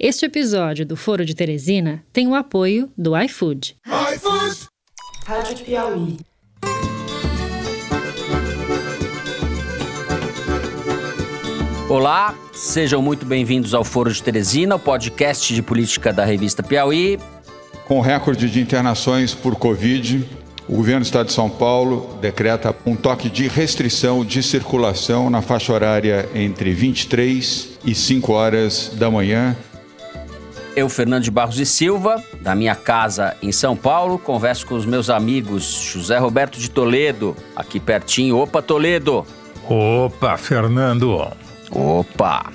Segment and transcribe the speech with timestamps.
[0.00, 3.74] Este episódio do Foro de Teresina tem o apoio do iFood.
[4.14, 4.68] iFood!
[5.26, 6.18] Rádio Piauí.
[11.88, 17.18] Olá, sejam muito bem-vindos ao Foro de Teresina, o podcast de política da revista Piauí.
[17.88, 20.24] Com recorde de internações por Covid,
[20.68, 25.42] o governo do estado de São Paulo decreta um toque de restrição de circulação na
[25.42, 29.56] faixa horária entre 23 e 5 horas da manhã.
[30.78, 34.86] Eu, Fernando de Barros e Silva, da minha casa em São Paulo, converso com os
[34.86, 38.38] meus amigos José Roberto de Toledo, aqui pertinho.
[38.38, 39.26] Opa, Toledo!
[39.68, 41.26] Opa, Fernando!
[41.72, 42.52] Opa!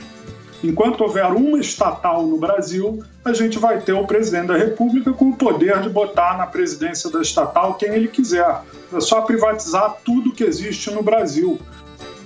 [0.64, 5.32] Enquanto houver uma estatal no Brasil, a gente vai ter o presidente da República com
[5.32, 8.62] o poder de botar na presidência da estatal quem ele quiser.
[8.94, 11.60] É só privatizar tudo que existe no Brasil.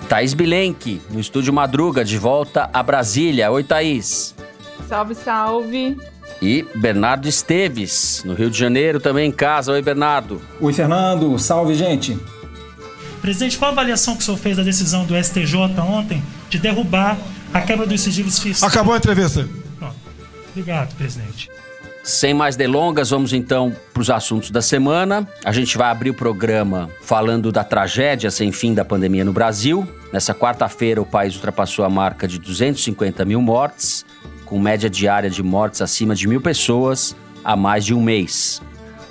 [0.07, 3.49] Thaís Bilenque, no estúdio Madruga, de volta a Brasília.
[3.49, 4.35] Oi, Thaís.
[4.87, 5.97] Salve, salve.
[6.41, 9.71] E Bernardo Esteves, no Rio de Janeiro, também em casa.
[9.71, 10.41] Oi, Bernardo.
[10.61, 11.37] Oi, Fernando.
[11.39, 12.17] Salve, gente.
[13.21, 17.17] Presidente, qual a avaliação que o senhor fez da decisão do STJ ontem de derrubar
[17.53, 18.71] a quebra dos sigilos fiscais.
[18.71, 19.47] Acabou a entrevista.
[19.77, 19.95] Pronto.
[20.51, 21.49] Obrigado, presidente.
[22.03, 25.27] Sem mais delongas, vamos então para os assuntos da semana.
[25.43, 29.85] A gente vai abrir o programa falando da tragédia sem fim da pandemia no Brasil.
[30.13, 34.05] Nessa quarta-feira, o país ultrapassou a marca de 250 mil mortes,
[34.47, 38.61] com média diária de mortes acima de mil pessoas há mais de um mês.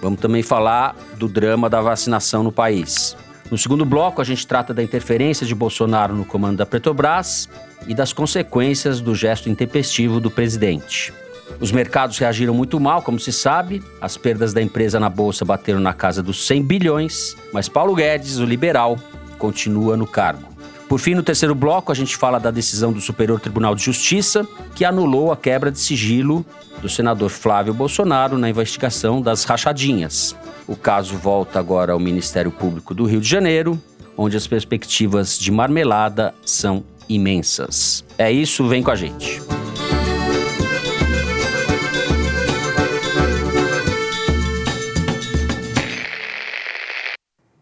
[0.03, 3.17] Vamos também falar do drama da vacinação no país.
[3.51, 7.49] No segundo bloco, a gente trata da interferência de Bolsonaro no comando da Petrobras
[7.87, 11.13] e das consequências do gesto intempestivo do presidente.
[11.61, 13.83] Os mercados reagiram muito mal, como se sabe.
[14.01, 18.39] As perdas da empresa na bolsa bateram na casa dos 100 bilhões, mas Paulo Guedes,
[18.39, 18.99] o liberal,
[19.39, 20.56] continua no cargo.
[20.89, 24.47] Por fim, no terceiro bloco, a gente fala da decisão do Superior Tribunal de Justiça,
[24.75, 26.47] que anulou a quebra de sigilo
[26.81, 30.37] do senador Flávio Bolsonaro na investigação das rachadinhas.
[30.67, 33.81] O caso volta agora ao Ministério Público do Rio de Janeiro,
[34.17, 38.05] onde as perspectivas de marmelada são imensas.
[38.17, 39.43] É isso, vem com a gente.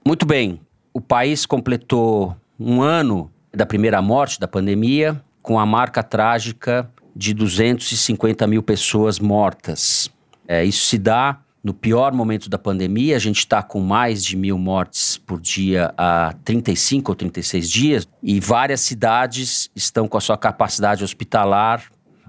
[0.06, 0.60] Muito bem,
[0.92, 7.32] o país completou um ano da primeira morte da pandemia, com a marca trágica de
[7.32, 10.10] 250 mil pessoas mortas.
[10.48, 14.36] É, isso se dá no pior momento da pandemia, a gente está com mais de
[14.36, 20.20] mil mortes por dia há 35 ou 36 dias, e várias cidades estão com a
[20.20, 21.84] sua capacidade hospitalar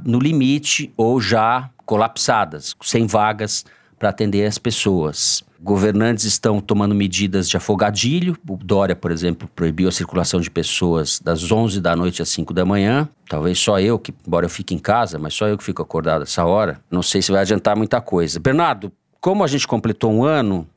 [0.05, 3.65] no limite ou já colapsadas, sem vagas
[3.99, 5.43] para atender as pessoas.
[5.65, 8.37] Governantes estão tomando medidas de afogadilho.
[8.47, 12.53] O Dória, por exemplo, proibiu a circulação de pessoas das 11 da noite às 5
[12.53, 13.09] da manhã.
[13.27, 16.21] Talvez só eu, que embora eu fique em casa, mas só eu que fico acordado
[16.21, 16.79] essa hora.
[16.91, 18.39] Não sei se vai adiantar muita coisa.
[18.39, 20.67] Bernardo, como a gente completou um ano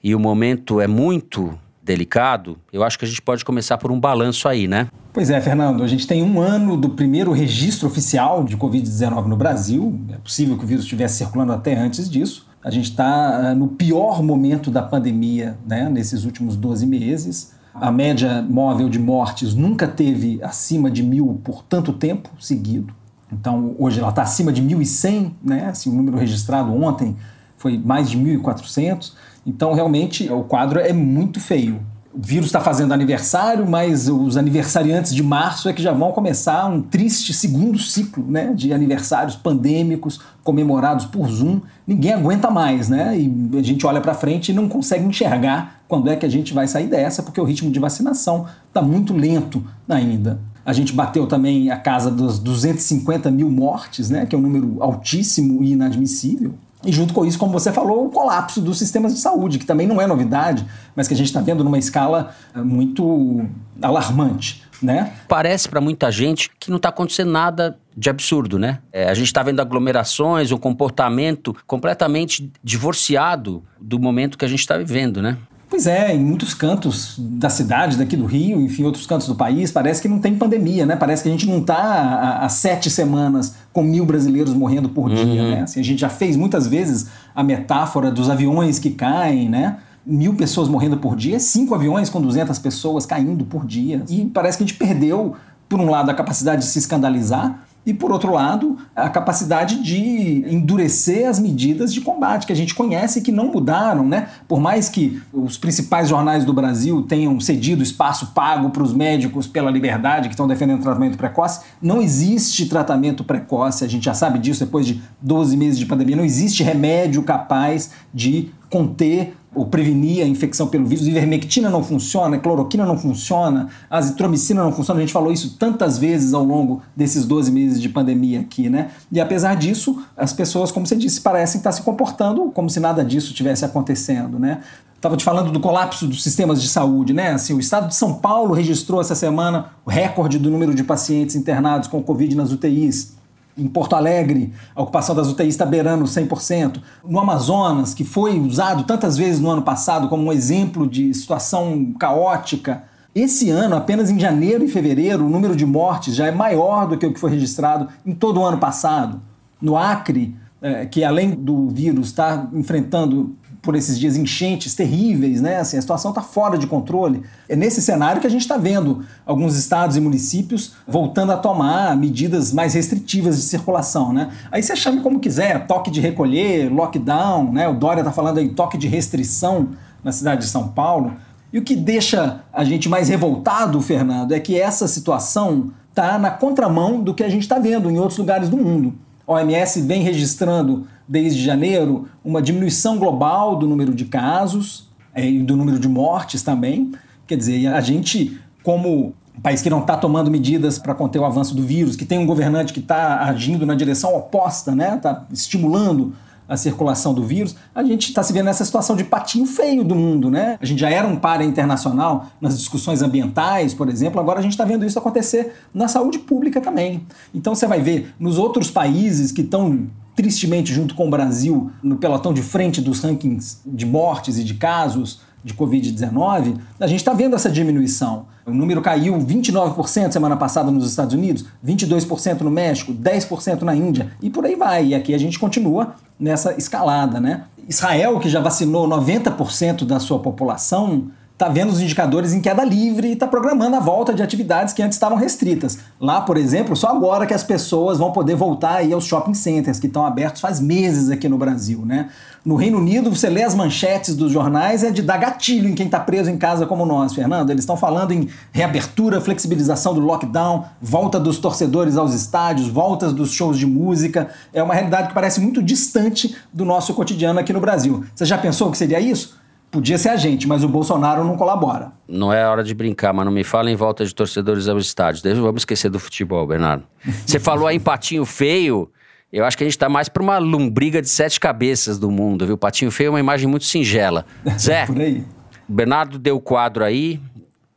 [0.00, 3.98] e o momento é muito delicado, eu acho que a gente pode começar por um
[3.98, 4.86] balanço aí, né?
[5.12, 5.82] Pois é, Fernando.
[5.82, 9.98] A gente tem um ano do primeiro registro oficial de Covid-19 no Brasil.
[10.12, 12.46] É possível que o vírus estivesse circulando até antes disso.
[12.66, 17.52] A gente está ah, no pior momento da pandemia, né, nesses últimos 12 meses.
[17.72, 22.92] A média móvel de mortes nunca teve acima de mil por tanto tempo seguido.
[23.32, 25.66] Então, hoje ela está acima de 1.100, né?
[25.66, 27.16] Assim, o número registrado ontem
[27.56, 29.12] foi mais de 1.400.
[29.46, 31.80] Então, realmente, o quadro é muito feio.
[32.16, 36.64] O vírus está fazendo aniversário, mas os aniversariantes de março é que já vão começar
[36.64, 41.60] um triste segundo ciclo né, de aniversários pandêmicos comemorados por Zoom.
[41.86, 43.18] Ninguém aguenta mais, né?
[43.18, 46.54] E a gente olha para frente e não consegue enxergar quando é que a gente
[46.54, 50.40] vai sair dessa, porque o ritmo de vacinação está muito lento ainda.
[50.64, 54.82] A gente bateu também a casa dos 250 mil mortes, né, que é um número
[54.82, 56.54] altíssimo e inadmissível.
[56.84, 59.86] E junto com isso, como você falou, o colapso dos sistemas de saúde, que também
[59.86, 60.64] não é novidade,
[60.94, 63.44] mas que a gente está vendo numa escala eh, muito
[63.80, 64.64] alarmante.
[64.82, 65.14] Né?
[65.26, 68.80] Parece para muita gente que não está acontecendo nada de absurdo, né?
[68.92, 74.60] É, a gente está vendo aglomerações, um comportamento completamente divorciado do momento que a gente
[74.60, 75.38] está vivendo, né?
[75.68, 79.72] Pois é, em muitos cantos da cidade, daqui do Rio, enfim, outros cantos do país,
[79.72, 80.94] parece que não tem pandemia, né?
[80.94, 85.42] Parece que a gente não está há, sete semanas com mil brasileiros morrendo por dia,
[85.42, 85.50] uhum.
[85.50, 85.62] né?
[85.62, 89.78] Assim, a gente já fez muitas vezes a metáfora dos aviões que caem, né?
[90.06, 94.04] Mil pessoas morrendo por dia, cinco aviões com 200 pessoas caindo por dia.
[94.08, 95.34] E parece que a gente perdeu,
[95.68, 100.44] por um lado, a capacidade de se escandalizar, e, por outro lado, a capacidade de
[100.52, 104.28] endurecer as medidas de combate que a gente conhece e que não mudaram, né?
[104.48, 109.46] Por mais que os principais jornais do Brasil tenham cedido espaço pago para os médicos
[109.46, 114.40] pela liberdade que estão defendendo tratamento precoce, não existe tratamento precoce, a gente já sabe
[114.40, 120.22] disso depois de 12 meses de pandemia, não existe remédio capaz de conter ou prevenir
[120.22, 121.06] a infecção pelo vírus.
[121.06, 125.00] Ivermectina não funciona, cloroquina não funciona, azitromicina não funciona.
[125.00, 128.90] A gente falou isso tantas vezes ao longo desses 12 meses de pandemia aqui, né?
[129.10, 133.02] E apesar disso, as pessoas, como você disse, parecem estar se comportando como se nada
[133.02, 134.60] disso tivesse acontecendo, né?
[134.94, 137.32] Estava te falando do colapso dos sistemas de saúde, né?
[137.32, 141.34] Assim, o estado de São Paulo registrou essa semana o recorde do número de pacientes
[141.34, 143.15] internados com Covid nas UTIs.
[143.56, 146.80] Em Porto Alegre, a ocupação das UTIs está beirando 100%.
[147.04, 151.94] No Amazonas, que foi usado tantas vezes no ano passado como um exemplo de situação
[151.98, 156.86] caótica, esse ano, apenas em janeiro e fevereiro, o número de mortes já é maior
[156.86, 159.22] do que o que foi registrado em todo o ano passado.
[159.58, 163.34] No Acre, é, que além do vírus está enfrentando
[163.66, 165.58] por esses dias enchentes terríveis, né?
[165.58, 167.24] Assim, a situação está fora de controle.
[167.48, 171.96] É nesse cenário que a gente está vendo alguns estados e municípios voltando a tomar
[171.96, 174.30] medidas mais restritivas de circulação, né?
[174.52, 177.66] Aí você chame como quiser, toque de recolher, lockdown, né?
[177.68, 179.70] O Dória está falando aí toque de restrição
[180.04, 181.14] na cidade de São Paulo.
[181.52, 186.30] E o que deixa a gente mais revoltado, Fernando, é que essa situação está na
[186.30, 188.94] contramão do que a gente está vendo em outros lugares do mundo.
[189.26, 195.38] A OMS vem registrando desde janeiro uma diminuição global do número de casos é, e
[195.40, 196.92] do número de mortes também.
[197.26, 201.54] Quer dizer, a gente, como país que não está tomando medidas para conter o avanço
[201.54, 204.96] do vírus, que tem um governante que está agindo na direção oposta, né?
[204.96, 206.14] Está estimulando
[206.48, 209.96] a circulação do vírus, a gente está se vendo nessa situação de patinho feio do
[209.96, 210.56] mundo, né?
[210.60, 214.52] A gente já era um para internacional nas discussões ambientais, por exemplo, agora a gente
[214.52, 217.04] está vendo isso acontecer na saúde pública também.
[217.34, 221.96] Então você vai ver nos outros países que estão tristemente junto com o Brasil no
[221.96, 227.12] pelotão de frente dos rankings de mortes e de casos de Covid-19, a gente está
[227.12, 228.26] vendo essa diminuição.
[228.44, 234.10] O número caiu 29% semana passada nos Estados Unidos, 22% no México, 10% na Índia
[234.20, 234.86] e por aí vai.
[234.86, 237.44] E aqui a gente continua nessa escalada, né?
[237.68, 243.08] Israel, que já vacinou 90% da sua população, está vendo os indicadores em queda livre
[243.08, 245.78] e está programando a volta de atividades que antes estavam restritas.
[246.00, 249.78] Lá, por exemplo, só agora que as pessoas vão poder voltar aí aos shopping centers,
[249.78, 252.08] que estão abertos faz meses aqui no Brasil, né?
[252.42, 255.86] No Reino Unido, você lê as manchetes dos jornais, é de dar gatilho em quem
[255.86, 257.50] está preso em casa como nós, Fernando.
[257.50, 263.30] Eles estão falando em reabertura, flexibilização do lockdown, volta dos torcedores aos estádios, voltas dos
[263.30, 264.30] shows de música.
[264.54, 268.04] É uma realidade que parece muito distante do nosso cotidiano aqui no Brasil.
[268.14, 269.44] Você já pensou que seria isso?
[269.70, 271.92] Podia ser a gente, mas o Bolsonaro não colabora.
[272.08, 275.22] Não é hora de brincar, mas não me fala em volta de torcedores aos estádios.
[275.22, 276.84] Vamos esquecer do futebol, Bernardo.
[277.26, 278.90] Você falou aí patinho feio.
[279.32, 282.46] Eu acho que a gente tá mais pra uma lombriga de sete cabeças do mundo,
[282.46, 282.56] viu?
[282.56, 284.24] Patinho feio é uma imagem muito singela.
[284.58, 285.24] Zé, Por aí.
[285.68, 287.20] Bernardo deu o quadro aí.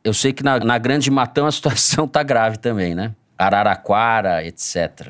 [0.02, 3.12] Eu sei que na, na Grande Matão a situação tá grave também, né?
[3.36, 5.08] Araraquara, etc.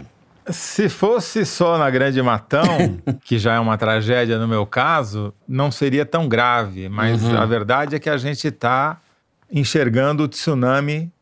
[0.53, 5.71] Se fosse só na Grande Matão, que já é uma tragédia no meu caso, não
[5.71, 6.89] seria tão grave.
[6.89, 7.37] Mas Uhum.
[7.37, 9.01] a verdade é que a gente está
[9.51, 11.13] enxergando o tsunami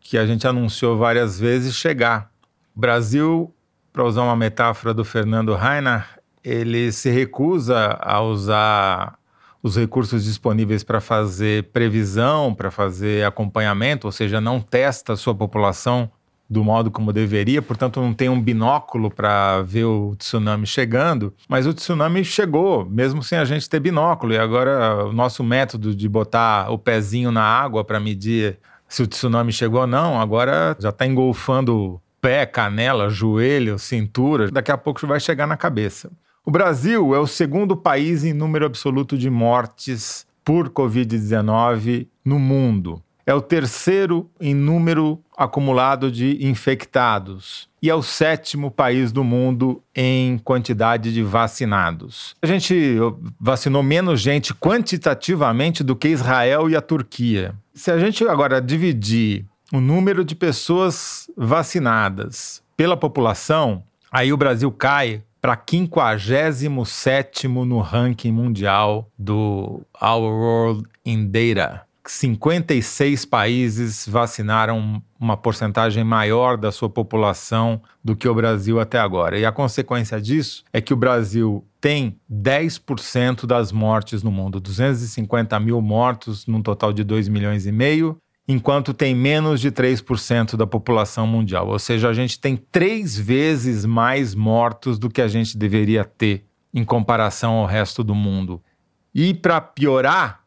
[0.00, 2.30] que a gente anunciou várias vezes chegar.
[2.76, 3.52] O Brasil,
[3.92, 6.04] para usar uma metáfora do Fernando Rainer,
[6.44, 9.18] ele se recusa a usar
[9.62, 15.34] os recursos disponíveis para fazer previsão, para fazer acompanhamento, ou seja, não testa a sua
[15.34, 16.08] população
[16.48, 21.66] do modo como deveria, portanto não tem um binóculo para ver o tsunami chegando, mas
[21.66, 26.08] o tsunami chegou, mesmo sem a gente ter binóculo, e agora o nosso método de
[26.08, 30.90] botar o pezinho na água para medir se o tsunami chegou ou não, agora já
[30.90, 36.10] está engolfando pé, canela, joelho, cintura, daqui a pouco vai chegar na cabeça.
[36.44, 43.02] O Brasil é o segundo país em número absoluto de mortes por Covid-19 no mundo.
[43.26, 47.68] É o terceiro em número acumulado de infectados.
[47.82, 52.36] E é o sétimo país do mundo em quantidade de vacinados.
[52.40, 52.96] A gente
[53.38, 57.52] vacinou menos gente quantitativamente do que Israel e a Turquia.
[57.74, 64.70] Se a gente agora dividir o número de pessoas vacinadas pela população, aí o Brasil
[64.70, 71.85] cai para 57º no ranking mundial do Our World in Data.
[72.10, 79.38] 56 países vacinaram uma porcentagem maior da sua população do que o Brasil até agora.
[79.38, 85.58] E a consequência disso é que o Brasil tem 10% das mortes no mundo, 250
[85.60, 88.16] mil mortos num total de 2 milhões e meio,
[88.48, 91.68] enquanto tem menos de 3% da população mundial.
[91.68, 96.44] Ou seja, a gente tem três vezes mais mortos do que a gente deveria ter
[96.72, 98.62] em comparação ao resto do mundo.
[99.14, 100.45] E para piorar,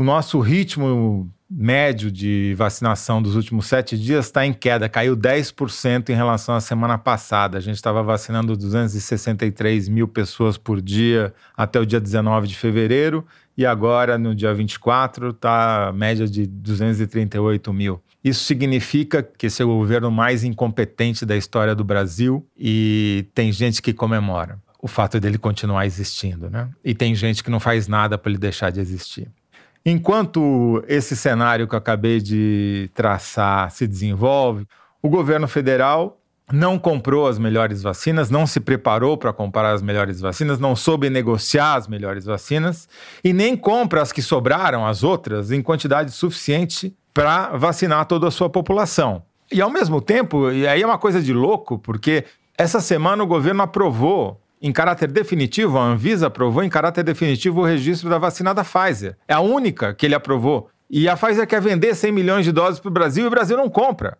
[0.00, 6.08] o nosso ritmo médio de vacinação dos últimos sete dias está em queda, caiu 10%
[6.08, 7.58] em relação à semana passada.
[7.58, 13.26] A gente estava vacinando 263 mil pessoas por dia até o dia 19 de fevereiro
[13.54, 18.00] e agora, no dia 24, está média de 238 mil.
[18.24, 23.52] Isso significa que esse é o governo mais incompetente da história do Brasil e tem
[23.52, 26.70] gente que comemora o fato dele continuar existindo, né?
[26.82, 29.28] E tem gente que não faz nada para ele deixar de existir.
[29.84, 34.66] Enquanto esse cenário que eu acabei de traçar se desenvolve,
[35.02, 36.18] o governo federal
[36.52, 41.08] não comprou as melhores vacinas, não se preparou para comprar as melhores vacinas, não soube
[41.08, 42.88] negociar as melhores vacinas
[43.22, 48.30] e nem compra as que sobraram, as outras, em quantidade suficiente para vacinar toda a
[48.30, 49.22] sua população.
[49.50, 52.24] E ao mesmo tempo, e aí é uma coisa de louco, porque
[52.56, 57.64] essa semana o governo aprovou em caráter definitivo, a Anvisa aprovou em caráter definitivo o
[57.64, 59.16] registro da vacina da Pfizer.
[59.26, 60.68] É a única que ele aprovou.
[60.88, 63.56] E a Pfizer quer vender 100 milhões de doses para o Brasil e o Brasil
[63.56, 64.18] não compra.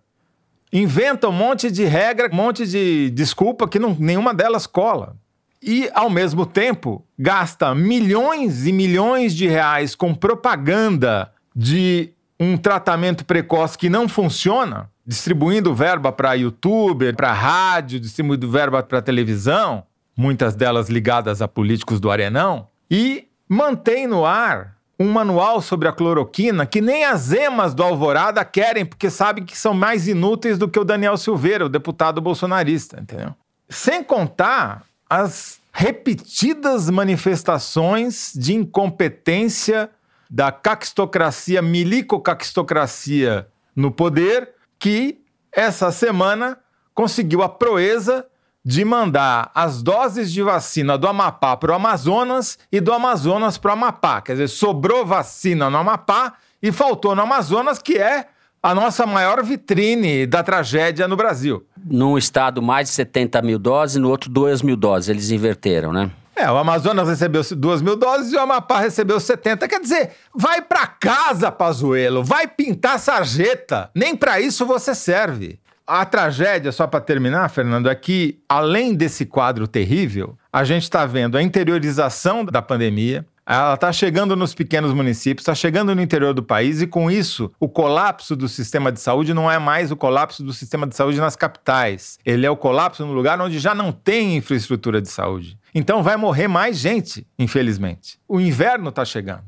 [0.72, 5.16] Inventa um monte de regra, um monte de desculpa que não, nenhuma delas cola.
[5.62, 13.26] E, ao mesmo tempo, gasta milhões e milhões de reais com propaganda de um tratamento
[13.26, 19.84] precoce que não funciona, distribuindo verba para youtuber, para rádio, distribuindo verba para televisão,
[20.20, 25.92] muitas delas ligadas a políticos do Arenão, e mantém no ar um manual sobre a
[25.92, 30.68] cloroquina que nem as emas do Alvorada querem, porque sabem que são mais inúteis do
[30.68, 33.34] que o Daniel Silveira, o deputado bolsonarista, entendeu?
[33.66, 39.88] Sem contar as repetidas manifestações de incompetência
[40.28, 45.18] da caquistocracia, milicocaquistocracia no poder, que
[45.50, 46.58] essa semana
[46.94, 48.26] conseguiu a proeza
[48.64, 53.70] de mandar as doses de vacina do Amapá para o Amazonas e do Amazonas para
[53.70, 54.20] o Amapá.
[54.20, 58.26] Quer dizer, sobrou vacina no Amapá e faltou no Amazonas, que é
[58.62, 61.64] a nossa maior vitrine da tragédia no Brasil.
[61.82, 65.08] Num estado, mais de 70 mil doses, no outro, 2 mil doses.
[65.08, 66.10] Eles inverteram, né?
[66.36, 69.66] É, o Amazonas recebeu 2 mil doses e o Amapá recebeu 70.
[69.66, 73.90] Quer dizer, vai para casa, Pazuelo, vai pintar sarjeta.
[73.94, 75.58] Nem para isso você serve.
[75.92, 81.04] A tragédia, só para terminar, Fernando, é que, além desse quadro terrível, a gente está
[81.04, 86.32] vendo a interiorização da pandemia, ela está chegando nos pequenos municípios, está chegando no interior
[86.32, 89.96] do país, e com isso, o colapso do sistema de saúde não é mais o
[89.96, 92.20] colapso do sistema de saúde nas capitais.
[92.24, 95.58] Ele é o colapso no lugar onde já não tem infraestrutura de saúde.
[95.74, 98.16] Então vai morrer mais gente, infelizmente.
[98.28, 99.42] O inverno está chegando.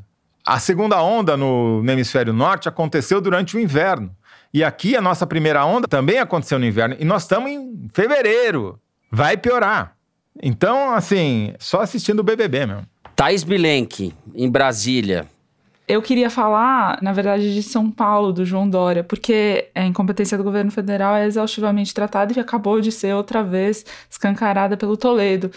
[0.45, 4.11] A segunda onda no, hemisfério norte aconteceu durante o inverno.
[4.53, 6.97] E aqui a nossa primeira onda também aconteceu no inverno.
[6.99, 8.79] E nós estamos em fevereiro.
[9.11, 9.97] Vai piorar.
[10.43, 12.87] Então, assim, só assistindo o BBB mesmo.
[13.17, 15.27] Thais Bilenque, em Brasília.
[15.87, 20.45] Eu queria falar, na verdade, de São Paulo, do João Dória, porque a incompetência do
[20.45, 25.51] governo federal é exaustivamente tratada e acabou de ser outra vez escancarada pelo Toledo.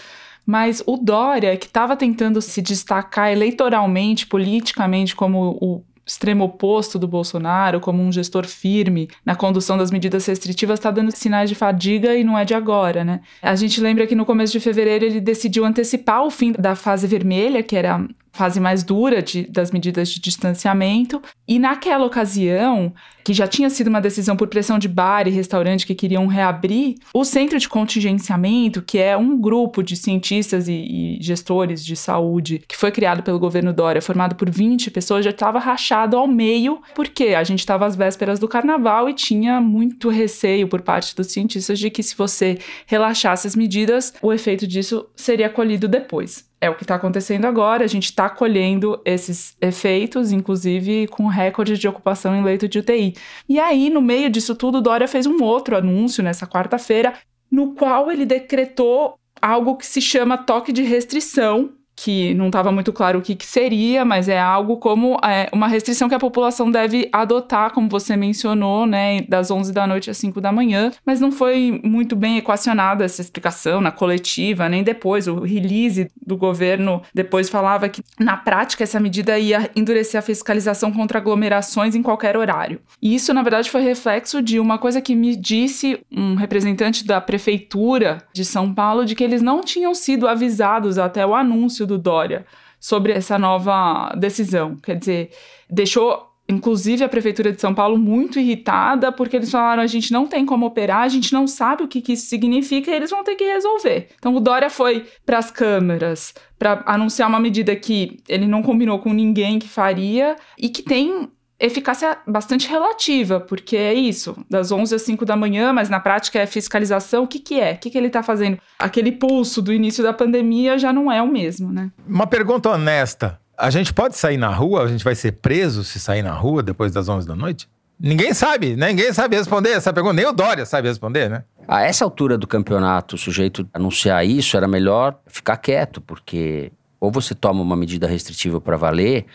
[0.46, 7.08] Mas o Dória, que estava tentando se destacar eleitoralmente, politicamente, como o extremo oposto do
[7.08, 12.16] Bolsonaro, como um gestor firme na condução das medidas restritivas, está dando sinais de fadiga
[12.16, 13.22] e não é de agora, né?
[13.42, 17.08] A gente lembra que no começo de fevereiro ele decidiu antecipar o fim da fase
[17.08, 21.22] vermelha, que era fase mais dura de, das medidas de distanciamento.
[21.48, 25.88] E naquela ocasião, que já tinha sido uma decisão por pressão de bar e restaurante
[25.88, 31.18] que queriam reabrir, o Centro de Contingenciamento, que é um grupo de cientistas e, e
[31.22, 35.58] gestores de saúde que foi criado pelo governo Dória, formado por 20 pessoas, já estava
[35.58, 40.68] rachado ao meio, porque a gente estava às vésperas do carnaval e tinha muito receio
[40.68, 45.50] por parte dos cientistas de que se você relaxasse as medidas, o efeito disso seria
[45.50, 46.46] colhido depois.
[46.66, 51.78] É o que está acontecendo agora, a gente está colhendo esses efeitos, inclusive com recorde
[51.78, 53.14] de ocupação em leito de UTI.
[53.48, 57.14] E aí, no meio disso tudo, Dória fez um outro anúncio nessa quarta-feira,
[57.52, 62.92] no qual ele decretou algo que se chama toque de restrição que não estava muito
[62.92, 66.70] claro o que, que, seria, mas é algo como é, uma restrição que a população
[66.70, 71.22] deve adotar, como você mencionou, né, das 11 da noite às 5 da manhã, mas
[71.22, 75.28] não foi muito bem equacionada essa explicação na coletiva, nem depois.
[75.28, 80.92] O release do governo depois falava que, na prática, essa medida ia endurecer a fiscalização
[80.92, 82.82] contra aglomerações em qualquer horário.
[83.02, 87.22] E isso, na verdade, foi reflexo de uma coisa que me disse um representante da
[87.22, 91.98] prefeitura de São Paulo, de que eles não tinham sido avisados até o anúncio do
[91.98, 92.46] Dória
[92.80, 94.76] sobre essa nova decisão.
[94.76, 95.32] Quer dizer,
[95.70, 100.28] deixou inclusive a Prefeitura de São Paulo, muito irritada, porque eles falaram: a gente não
[100.28, 103.24] tem como operar, a gente não sabe o que, que isso significa e eles vão
[103.24, 104.10] ter que resolver.
[104.18, 109.00] Então o Dória foi para as câmeras para anunciar uma medida que ele não combinou
[109.00, 114.96] com ninguém que faria e que tem eficácia bastante relativa, porque é isso, das 11
[114.96, 117.74] às 5 da manhã, mas na prática é fiscalização, o que que é?
[117.74, 118.58] O que que ele está fazendo?
[118.78, 121.92] Aquele pulso do início da pandemia já não é o mesmo, né?
[122.08, 124.84] Uma pergunta honesta, a gente pode sair na rua?
[124.84, 127.68] A gente vai ser preso se sair na rua depois das 11 da noite?
[127.98, 128.90] Ninguém sabe, né?
[128.90, 130.16] Ninguém sabe responder essa pergunta.
[130.16, 131.44] Nem o Dória sabe responder, né?
[131.68, 137.12] A essa altura do campeonato, o sujeito anunciar isso, era melhor ficar quieto, porque ou
[137.12, 139.26] você toma uma medida restritiva para valer,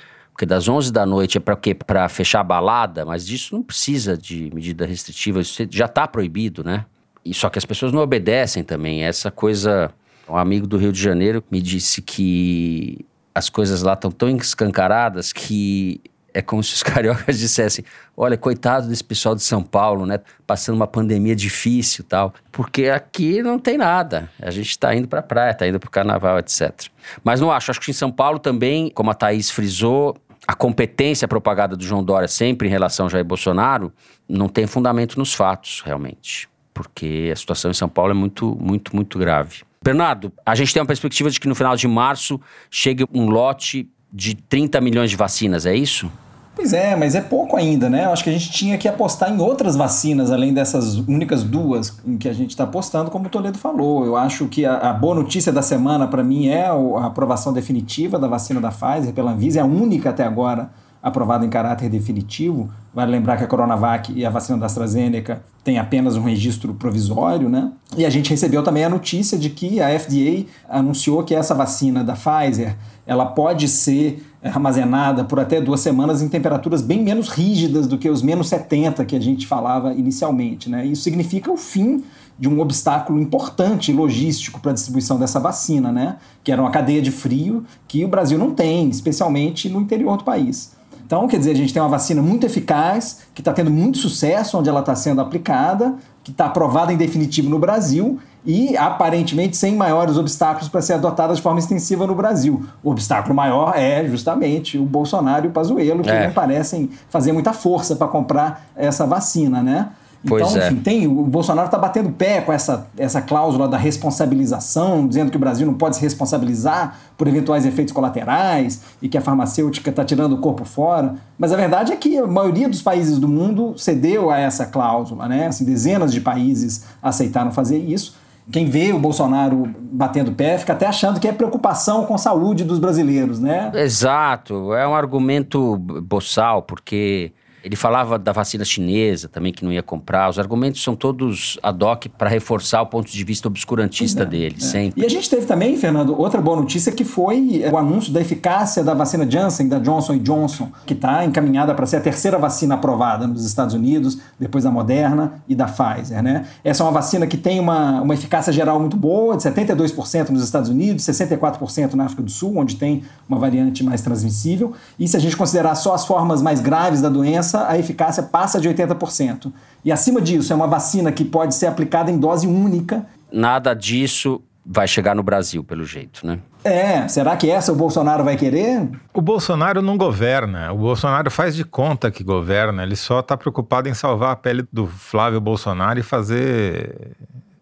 [0.47, 1.75] das 11 da noite é para quê?
[1.75, 6.64] Para fechar a balada, mas disso não precisa de medida restritiva, isso já está proibido,
[6.64, 6.85] né?
[7.25, 9.04] E só que as pessoas não obedecem também.
[9.04, 9.90] Essa coisa,
[10.28, 13.04] um amigo do Rio de Janeiro me disse que
[13.35, 16.00] as coisas lá estão tão escancaradas que
[16.32, 17.85] é como se os cariocas dissessem:
[18.16, 20.20] olha, coitado desse pessoal de São Paulo, né?
[20.47, 22.35] Passando uma pandemia difícil tal.
[22.50, 24.30] Porque aqui não tem nada.
[24.40, 26.87] A gente está indo para a praia, está indo para o carnaval, etc.
[27.23, 27.70] Mas não acho.
[27.70, 30.16] Acho que em São Paulo também, como a Thaís frisou,
[30.47, 33.92] a competência propagada do João Dória sempre em relação ao Jair Bolsonaro
[34.28, 36.49] não tem fundamento nos fatos, realmente.
[36.73, 39.62] Porque a situação em São Paulo é muito, muito, muito grave.
[39.82, 43.88] Bernardo, a gente tem uma perspectiva de que no final de março chegue um lote
[44.12, 46.11] de 30 milhões de vacinas, é isso?
[46.54, 48.04] Pois é, mas é pouco ainda, né?
[48.04, 51.99] Eu acho que a gente tinha que apostar em outras vacinas, além dessas únicas duas
[52.04, 54.04] em que a gente está apostando, como o Toledo falou.
[54.04, 58.19] Eu acho que a, a boa notícia da semana, para mim, é a aprovação definitiva
[58.19, 60.71] da vacina da Pfizer pela Anvisa, é a única até agora
[61.02, 62.71] aprovada em caráter definitivo.
[62.92, 67.49] Vale lembrar que a Coronavac e a vacina da AstraZeneca têm apenas um registro provisório,
[67.49, 67.73] né?
[67.97, 72.04] E a gente recebeu também a notícia de que a FDA anunciou que essa vacina
[72.04, 72.76] da Pfizer
[73.07, 78.09] ela pode ser armazenada por até duas semanas em temperaturas bem menos rígidas do que
[78.09, 80.87] os menos 70 que a gente falava inicialmente, né?
[80.87, 82.02] Isso significa o fim
[82.38, 86.16] de um obstáculo importante logístico para a distribuição dessa vacina, né?
[86.42, 90.25] Que era uma cadeia de frio que o Brasil não tem, especialmente no interior do
[90.25, 90.73] país.
[91.04, 94.56] Então, quer dizer, a gente tem uma vacina muito eficaz, que está tendo muito sucesso
[94.56, 99.76] onde ela está sendo aplicada, que está aprovada em definitivo no Brasil e aparentemente sem
[99.76, 102.64] maiores obstáculos para ser adotada de forma extensiva no Brasil.
[102.82, 106.26] O obstáculo maior é justamente o Bolsonaro e o Pazuello, que é.
[106.26, 109.88] não parecem fazer muita força para comprar essa vacina, né?
[110.26, 110.67] Pois então, é.
[110.67, 115.36] enfim, tem, o Bolsonaro está batendo pé com essa, essa cláusula da responsabilização, dizendo que
[115.36, 120.04] o Brasil não pode se responsabilizar por eventuais efeitos colaterais e que a farmacêutica está
[120.04, 121.15] tirando o corpo fora.
[121.38, 125.26] Mas a verdade é que a maioria dos países do mundo cedeu a essa cláusula,
[125.26, 125.47] né?
[125.47, 128.20] Assim, dezenas de países aceitaram fazer isso.
[128.52, 132.65] Quem vê o Bolsonaro batendo pé fica até achando que é preocupação com a saúde
[132.65, 133.71] dos brasileiros, né?
[133.75, 139.82] Exato, é um argumento boçal, porque ele falava da vacina chinesa também, que não ia
[139.82, 140.28] comprar.
[140.30, 144.56] Os argumentos são todos ad hoc para reforçar o ponto de vista obscurantista é, dele,
[144.58, 144.62] é.
[144.62, 145.02] sempre.
[145.02, 148.82] E a gente teve também, Fernando, outra boa notícia que foi o anúncio da eficácia
[148.82, 153.26] da vacina Janssen, da Johnson Johnson, que está encaminhada para ser a terceira vacina aprovada
[153.26, 156.23] nos Estados Unidos, depois da Moderna e da Pfizer.
[156.23, 156.46] Né?
[156.64, 160.42] Essa é uma vacina que tem uma, uma eficácia geral muito boa, de 72% nos
[160.42, 164.73] Estados Unidos, 64% na África do Sul, onde tem uma variante mais transmissível.
[164.99, 168.60] E se a gente considerar só as formas mais graves da doença, a eficácia passa
[168.60, 169.52] de 80%.
[169.84, 173.06] E acima disso, é uma vacina que pode ser aplicada em dose única.
[173.32, 176.39] Nada disso vai chegar no Brasil, pelo jeito, né?
[176.63, 178.86] É, será que essa o Bolsonaro vai querer?
[179.15, 180.73] O Bolsonaro não governa.
[180.73, 182.82] O Bolsonaro faz de conta que governa.
[182.82, 187.17] Ele só está preocupado em salvar a pele do Flávio Bolsonaro e fazer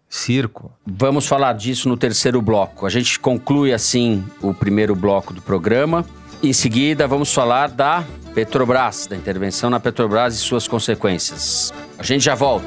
[0.09, 0.71] circo.
[0.85, 2.85] Vamos falar disso no terceiro bloco.
[2.85, 6.03] A gente conclui assim o primeiro bloco do programa.
[6.41, 11.73] Em seguida, vamos falar da Petrobras, da intervenção na Petrobras e suas consequências.
[11.97, 12.65] A gente já volta.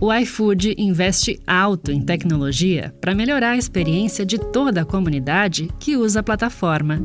[0.00, 5.96] O iFood investe alto em tecnologia para melhorar a experiência de toda a comunidade que
[5.96, 7.00] usa a plataforma.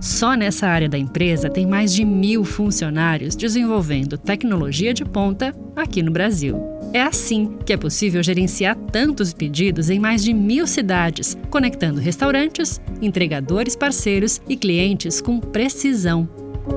[0.00, 6.02] Só nessa área da empresa tem mais de mil funcionários desenvolvendo tecnologia de ponta aqui
[6.02, 6.73] no Brasil.
[6.94, 12.80] É assim que é possível gerenciar tantos pedidos em mais de mil cidades, conectando restaurantes,
[13.02, 16.28] entregadores parceiros e clientes com precisão.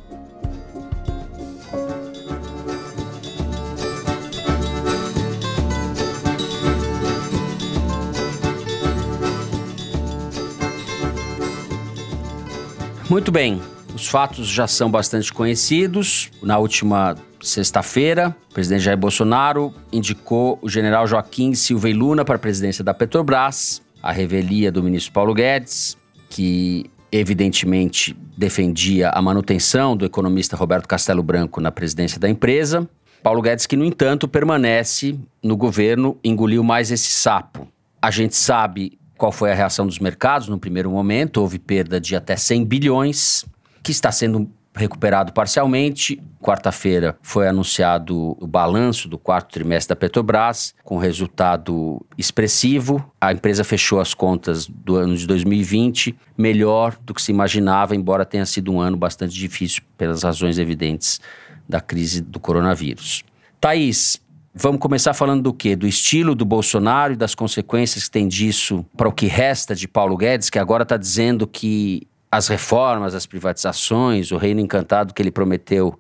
[13.08, 13.62] Muito bem,
[13.96, 16.30] os fatos já são bastante conhecidos.
[16.42, 22.36] Na última sexta-feira, o presidente Jair Bolsonaro indicou o general Joaquim Silva e Luna para
[22.36, 25.96] a presidência da Petrobras, a revelia do ministro Paulo Guedes,
[26.28, 32.86] que evidentemente defendia a manutenção do economista Roberto Castelo Branco na presidência da empresa.
[33.22, 37.66] Paulo Guedes, que, no entanto, permanece no governo, engoliu mais esse sapo.
[38.02, 41.38] A gente sabe qual foi a reação dos mercados no primeiro momento?
[41.38, 43.46] Houve perda de até 100 bilhões,
[43.86, 46.20] que está sendo recuperado parcialmente.
[46.42, 53.08] Quarta-feira foi anunciado o balanço do quarto trimestre da Petrobras, com resultado expressivo.
[53.20, 58.24] A empresa fechou as contas do ano de 2020 melhor do que se imaginava, embora
[58.24, 61.20] tenha sido um ano bastante difícil pelas razões evidentes
[61.68, 63.24] da crise do coronavírus.
[63.60, 64.20] Thaís,
[64.58, 65.76] Vamos começar falando do quê?
[65.76, 69.86] Do estilo do Bolsonaro e das consequências que tem disso para o que resta de
[69.86, 75.22] Paulo Guedes, que agora está dizendo que as reformas, as privatizações, o reino encantado que
[75.22, 75.98] ele prometeu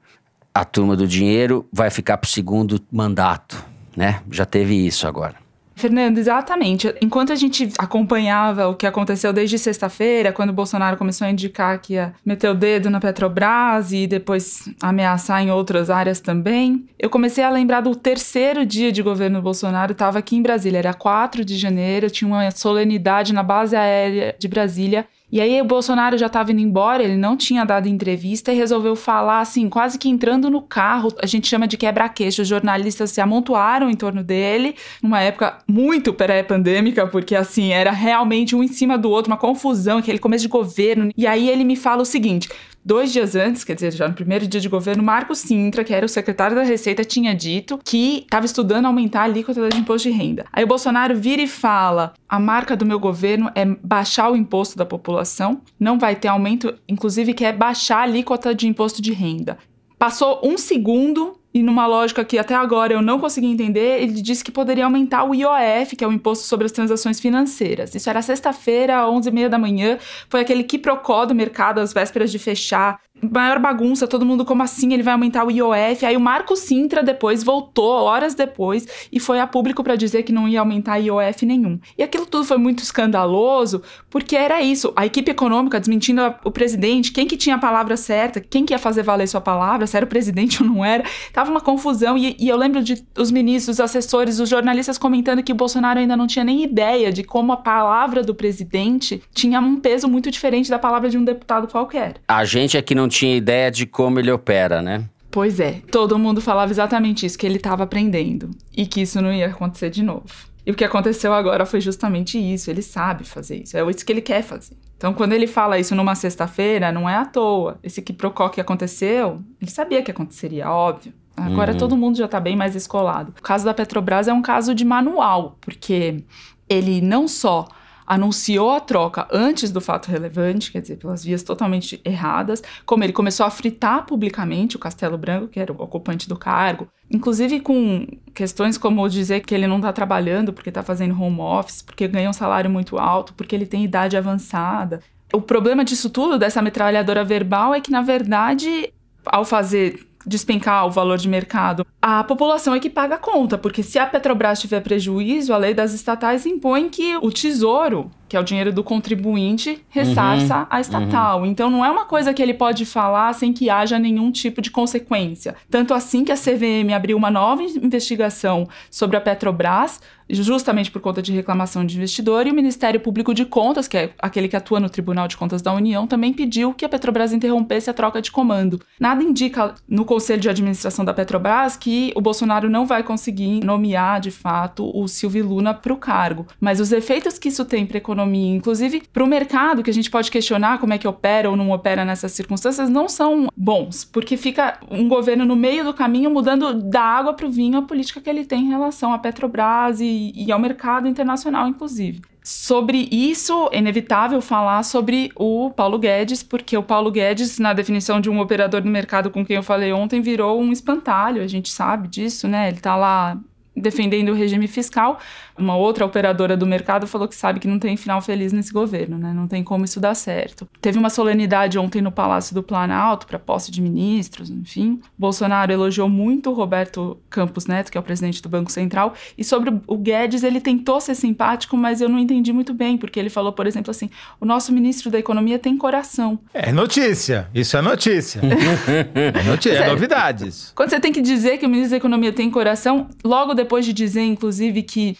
[0.54, 3.62] à turma do dinheiro vai ficar para o segundo mandato,
[3.96, 4.22] né?
[4.30, 5.46] Já teve isso agora.
[5.76, 6.94] Fernando, exatamente.
[7.02, 11.78] Enquanto a gente acompanhava o que aconteceu desde sexta-feira, quando o Bolsonaro começou a indicar
[11.78, 17.10] que ia meter o dedo na Petrobras e depois ameaçar em outras áreas também, eu
[17.10, 19.92] comecei a lembrar do terceiro dia de governo Bolsonaro.
[19.92, 24.48] Estava aqui em Brasília, era 4 de janeiro, tinha uma solenidade na base aérea de
[24.48, 28.56] Brasília e aí o Bolsonaro já estava indo embora, ele não tinha dado entrevista e
[28.56, 31.12] resolveu falar assim, quase que entrando no carro.
[31.20, 32.42] A gente chama de quebra-queixo.
[32.42, 38.54] Os jornalistas se amontoaram em torno dele, numa época muito pré-pandêmica, porque assim, era realmente
[38.54, 41.10] um em cima do outro, uma confusão, aquele começo de governo.
[41.16, 42.48] E aí ele me fala o seguinte:
[42.86, 46.06] Dois dias antes, quer dizer, já no primeiro dia de governo, Marco Sintra, que era
[46.06, 50.16] o secretário da Receita, tinha dito que estava estudando aumentar a alíquota de imposto de
[50.16, 50.44] renda.
[50.52, 54.78] Aí o Bolsonaro vira e fala: a marca do meu governo é baixar o imposto
[54.78, 59.58] da população, não vai ter aumento, inclusive quer baixar a alíquota de imposto de renda.
[59.98, 64.44] Passou um segundo e numa lógica que até agora eu não consegui entender, ele disse
[64.44, 67.94] que poderia aumentar o IOF, que é o Imposto sobre as Transações Financeiras.
[67.94, 69.96] Isso era sexta-feira, às 11h30 da manhã,
[70.28, 74.92] foi aquele quiprocó do mercado às vésperas de fechar maior bagunça, todo mundo como assim,
[74.92, 76.04] ele vai aumentar o IOF.
[76.04, 80.32] Aí o Marco Sintra depois voltou, horas depois, e foi a público para dizer que
[80.32, 81.78] não ia aumentar IOF nenhum.
[81.96, 86.50] E aquilo tudo foi muito escandaloso, porque era isso, a equipe econômica desmentindo a, o
[86.50, 89.96] presidente, quem que tinha a palavra certa, quem que ia fazer valer sua palavra, se
[89.96, 91.04] era o presidente ou não era.
[91.32, 95.42] Tava uma confusão e, e eu lembro de os ministros, os assessores, os jornalistas comentando
[95.42, 99.60] que o Bolsonaro ainda não tinha nem ideia de como a palavra do presidente tinha
[99.60, 102.16] um peso muito diferente da palavra de um deputado qualquer.
[102.28, 105.04] A gente aqui não não tinha ideia de como ele opera, né?
[105.30, 109.32] Pois é, todo mundo falava exatamente isso, que ele estava aprendendo e que isso não
[109.32, 110.26] ia acontecer de novo.
[110.64, 114.12] E o que aconteceu agora foi justamente isso, ele sabe fazer isso, é isso que
[114.12, 114.76] ele quer fazer.
[114.96, 117.78] Então, quando ele fala isso numa sexta-feira, não é à toa.
[117.82, 121.12] Esse quiprocó que aconteceu, ele sabia que aconteceria, óbvio.
[121.36, 121.78] Agora uhum.
[121.78, 123.34] todo mundo já está bem mais escolado.
[123.38, 126.24] O caso da Petrobras é um caso de manual, porque
[126.66, 127.68] ele não só
[128.06, 133.12] anunciou a troca antes do fato relevante, quer dizer, pelas vias totalmente erradas, como ele
[133.12, 138.06] começou a fritar publicamente o Castelo Branco, que era o ocupante do cargo, inclusive com
[138.32, 142.30] questões como dizer que ele não está trabalhando porque está fazendo home office, porque ganha
[142.30, 145.00] um salário muito alto, porque ele tem idade avançada.
[145.32, 148.92] O problema disso tudo, dessa metralhadora verbal, é que, na verdade,
[149.24, 153.82] ao fazer despencar o valor de mercado, a população é que paga a conta, porque
[153.82, 158.40] se a Petrobras tiver prejuízo, a lei das estatais impõe que o tesouro que é
[158.40, 161.40] o dinheiro do contribuinte, ressarça uhum, a estatal.
[161.40, 161.46] Uhum.
[161.46, 164.70] Então não é uma coisa que ele pode falar sem que haja nenhum tipo de
[164.70, 165.54] consequência.
[165.70, 171.22] Tanto assim que a CVM abriu uma nova investigação sobre a Petrobras, justamente por conta
[171.22, 174.80] de reclamação de investidor, e o Ministério Público de Contas, que é aquele que atua
[174.80, 178.30] no Tribunal de Contas da União, também pediu que a Petrobras interrompesse a troca de
[178.30, 178.80] comando.
[178.98, 184.20] Nada indica no Conselho de Administração da Petrobras que o Bolsonaro não vai conseguir nomear,
[184.20, 186.46] de fato, o Silvio Luna para o cargo.
[186.60, 190.10] Mas os efeitos que isso tem para economia, inclusive para o mercado, que a gente
[190.10, 194.36] pode questionar como é que opera ou não opera nessas circunstâncias, não são bons, porque
[194.36, 198.20] fica um governo no meio do caminho mudando da água para o vinho a política
[198.20, 202.22] que ele tem em relação à Petrobras e, e ao mercado internacional, inclusive.
[202.42, 208.20] Sobre isso, é inevitável falar sobre o Paulo Guedes, porque o Paulo Guedes, na definição
[208.20, 211.68] de um operador do mercado com quem eu falei ontem, virou um espantalho, a gente
[211.68, 212.68] sabe disso, né?
[212.68, 213.36] Ele está lá
[213.76, 215.18] defendendo o regime fiscal.
[215.58, 219.18] Uma outra operadora do mercado falou que sabe que não tem final feliz nesse governo,
[219.18, 219.32] né?
[219.32, 220.68] Não tem como isso dar certo.
[220.80, 225.00] Teve uma solenidade ontem no Palácio do Planalto para posse de ministros, enfim.
[225.16, 229.44] Bolsonaro elogiou muito o Roberto Campos Neto, que é o presidente do Banco Central, e
[229.44, 233.30] sobre o Guedes, ele tentou ser simpático, mas eu não entendi muito bem, porque ele
[233.30, 236.38] falou, por exemplo, assim: "O nosso ministro da Economia tem coração".
[236.52, 238.40] É notícia, isso é notícia.
[239.14, 240.72] é notícia, é novidades.
[240.74, 243.84] Quando você tem que dizer que o ministro da Economia tem coração, logo depois depois
[243.84, 245.16] de dizer, inclusive, que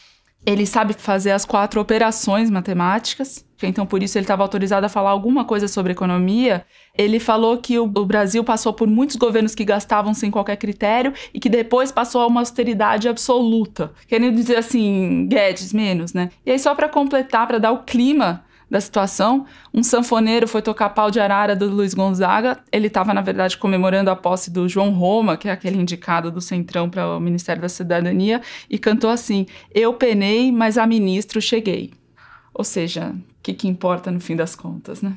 [0.46, 5.11] ele sabe fazer as quatro operações matemáticas, então por isso ele estava autorizado a falar
[5.11, 6.64] alguma coisa sobre economia.
[6.96, 11.40] Ele falou que o, Brasil passou por muitos governos que gastavam sem qualquer critério e
[11.40, 13.92] que depois passou a uma austeridade absoluta.
[14.06, 16.30] Querendo dizer assim, Guedes menos, né?
[16.44, 19.46] E aí, só para completar, para dar o clima da situação.
[19.72, 22.59] Um sanfoneiro foi tocar pau de arara do Luiz Gonzaga.
[22.72, 26.40] Ele estava, na verdade, comemorando a posse do João Roma, que é aquele indicado do
[26.40, 31.92] Centrão para o Ministério da Cidadania, e cantou assim: Eu penei, mas a ministro cheguei.
[32.52, 35.16] Ou seja, o que, que importa no fim das contas, né?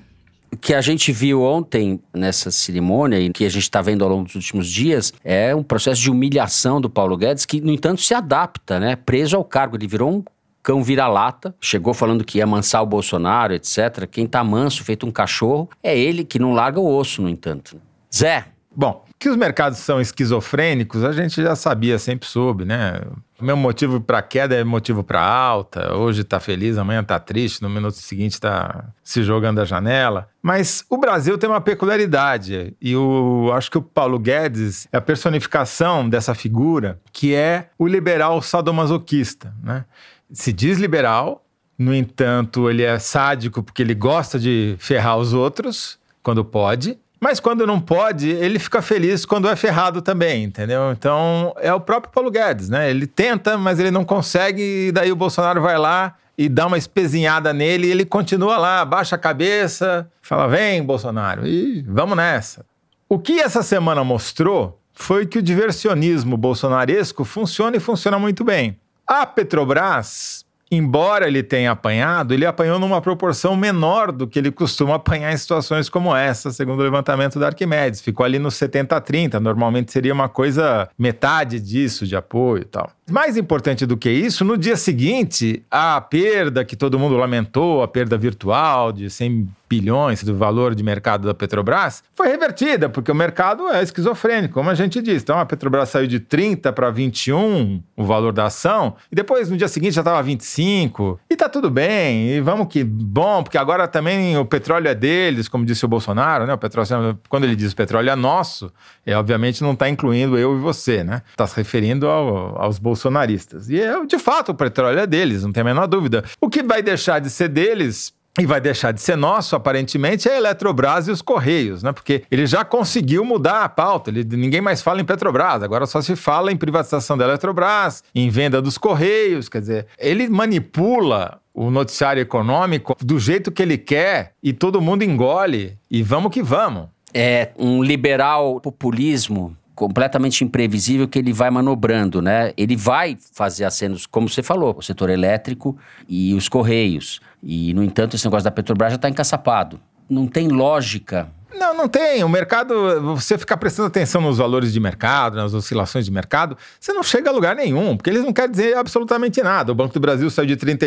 [0.62, 4.26] Que a gente viu ontem nessa cerimônia e que a gente está vendo ao longo
[4.26, 8.14] dos últimos dias é um processo de humilhação do Paulo Guedes que, no entanto, se
[8.14, 8.96] adapta, né?
[8.96, 9.78] Preso ao cargo.
[9.78, 10.24] Ele virou um
[10.70, 14.06] cão vira-lata, chegou falando que ia amansar o Bolsonaro, etc.
[14.06, 17.82] Quem tá manso, feito um cachorro, é ele que não larga o osso, no entanto.
[18.16, 18.46] Zé.
[18.76, 23.02] Bom, que os mercados são esquizofrênicos, a gente já sabia, sempre soube, né?
[23.42, 25.96] O meu motivo para queda é motivo para alta.
[25.96, 30.30] Hoje está feliz, amanhã está triste, no minuto seguinte está se jogando da janela.
[30.40, 35.02] Mas o Brasil tem uma peculiaridade e o acho que o Paulo Guedes é a
[35.02, 39.84] personificação dessa figura, que é o liberal sadomasoquista, né?
[40.32, 41.44] Se diz liberal,
[41.78, 46.98] no entanto, ele é sádico porque ele gosta de ferrar os outros quando pode.
[47.22, 50.92] Mas quando não pode, ele fica feliz quando é ferrado também, entendeu?
[50.92, 52.90] Então é o próprio Paulo Guedes, né?
[52.90, 56.78] Ele tenta, mas ele não consegue, e daí o Bolsonaro vai lá e dá uma
[56.78, 62.66] espezinhada nele e ele continua lá, baixa a cabeça, fala: vem, Bolsonaro, e vamos nessa.
[63.10, 68.78] O que essa semana mostrou foi que o diversionismo bolsonaresco funciona e funciona muito bem.
[69.12, 74.94] A Petrobras, embora ele tenha apanhado, ele apanhou numa proporção menor do que ele costuma
[74.98, 78.02] apanhar em situações como essa, segundo o levantamento da Arquimedes.
[78.02, 82.92] Ficou ali no 70-30, normalmente seria uma coisa metade disso de apoio e tal.
[83.10, 87.88] Mais importante do que isso, no dia seguinte, a perda que todo mundo lamentou, a
[87.88, 93.16] perda virtual de 100 bilhões do valor de mercado da Petrobras, foi revertida, porque o
[93.16, 95.24] mercado é esquizofrênico, como a gente disse.
[95.24, 99.56] Então a Petrobras saiu de 30 para 21 o valor da ação, e depois no
[99.56, 101.20] dia seguinte já estava 25.
[101.30, 105.48] E tá tudo bem, e vamos que bom, porque agora também o petróleo é deles,
[105.48, 106.54] como disse o Bolsonaro, né?
[106.54, 108.72] O petróleo, quando ele diz petróleo é nosso,
[109.06, 111.22] é obviamente não está incluindo eu e você, né?
[111.30, 113.70] Está se referindo ao, aos bolsonaristas.
[113.70, 116.24] E é, de fato o petróleo é deles, não tem a menor dúvida.
[116.42, 120.34] O que vai deixar de ser deles e vai deixar de ser nosso, aparentemente, é
[120.34, 121.92] a Eletrobras e os Correios, né?
[121.92, 124.10] Porque ele já conseguiu mudar a pauta.
[124.10, 128.30] Ele, ninguém mais fala em Petrobras, agora só se fala em privatização da Eletrobras, em
[128.30, 129.50] venda dos Correios.
[129.50, 135.04] Quer dizer, ele manipula o noticiário econômico do jeito que ele quer e todo mundo
[135.04, 135.78] engole.
[135.92, 136.88] E vamos que vamos.
[137.14, 142.52] É um liberal populismo completamente imprevisível que ele vai manobrando, né?
[142.58, 147.22] Ele vai fazer acenos, como você falou, o setor elétrico e os correios.
[147.42, 149.80] E, no entanto, esse negócio da Petrobras já está encaçapado.
[150.10, 152.24] Não tem lógica não, não tem.
[152.24, 156.94] O mercado, você ficar prestando atenção nos valores de mercado, nas oscilações de mercado, você
[156.94, 159.72] não chega a lugar nenhum, porque eles não querem dizer absolutamente nada.
[159.72, 160.78] O Banco do Brasil saiu de R$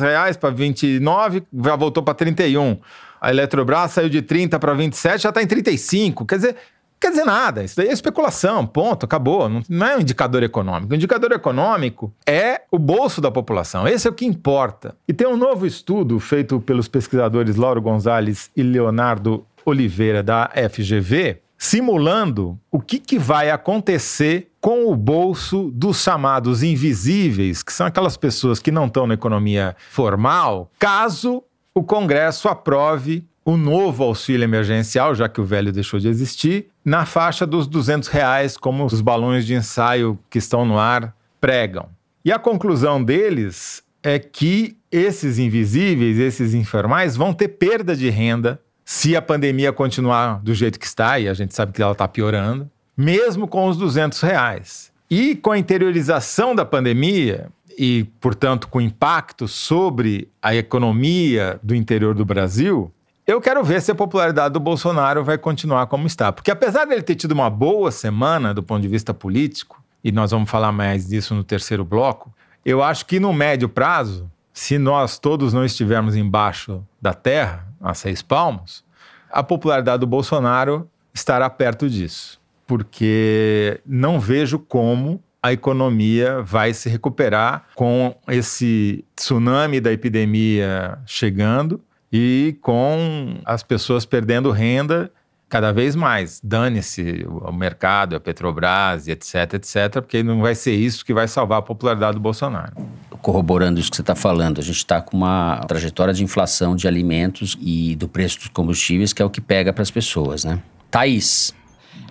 [0.00, 2.78] reais para 29, já voltou para 31.
[3.20, 6.26] A Eletrobras saiu de 30 para 27, já está em 35.
[6.26, 6.56] Quer dizer,
[7.00, 7.62] quer dizer nada.
[7.62, 9.48] Isso daí é especulação, ponto, acabou.
[9.68, 10.92] Não, é um indicador econômico.
[10.92, 13.86] O indicador econômico é o bolso da população.
[13.86, 14.96] Esse é o que importa.
[15.06, 21.40] E tem um novo estudo feito pelos pesquisadores Lauro Gonzalez e Leonardo Oliveira, da FGV,
[21.58, 28.16] simulando o que, que vai acontecer com o bolso dos chamados invisíveis, que são aquelas
[28.16, 31.42] pessoas que não estão na economia formal, caso
[31.74, 37.06] o Congresso aprove o novo auxílio emergencial, já que o velho deixou de existir, na
[37.06, 41.88] faixa dos 200 reais, como os balões de ensaio que estão no ar pregam.
[42.22, 48.60] E a conclusão deles é que esses invisíveis, esses informais, vão ter perda de renda
[48.84, 52.06] se a pandemia continuar do jeito que está, e a gente sabe que ela está
[52.06, 54.92] piorando, mesmo com os 200 reais.
[55.10, 62.14] E com a interiorização da pandemia, e, portanto, com impacto sobre a economia do interior
[62.14, 62.92] do Brasil,
[63.28, 66.32] eu quero ver se a popularidade do Bolsonaro vai continuar como está.
[66.32, 70.30] Porque apesar dele ter tido uma boa semana do ponto de vista político, e nós
[70.30, 72.32] vamos falar mais disso no terceiro bloco,
[72.64, 77.92] eu acho que no médio prazo, se nós todos não estivermos embaixo da terra, a
[77.92, 78.82] seis palmos,
[79.30, 82.40] a popularidade do Bolsonaro estará perto disso.
[82.66, 91.78] Porque não vejo como a economia vai se recuperar com esse tsunami da epidemia chegando
[92.12, 95.10] e com as pessoas perdendo renda
[95.48, 96.40] cada vez mais.
[96.42, 101.60] Dane-se o mercado, a Petrobras, etc, etc, porque não vai ser isso que vai salvar
[101.60, 102.74] a popularidade do Bolsonaro.
[103.22, 106.86] Corroborando isso que você está falando, a gente está com uma trajetória de inflação de
[106.86, 110.60] alimentos e do preço dos combustíveis que é o que pega para as pessoas, né?
[110.90, 111.54] Thaís,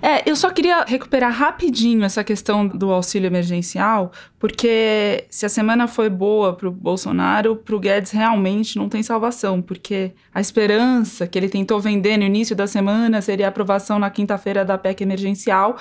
[0.02, 5.88] é, eu só queria recuperar rapidinho essa questão do auxílio emergencial, porque se a semana
[5.88, 11.26] foi boa para o Bolsonaro, para o Guedes realmente não tem salvação, porque a esperança
[11.26, 15.02] que ele tentou vender no início da semana seria a aprovação na quinta-feira da PEC
[15.02, 15.78] emergencial,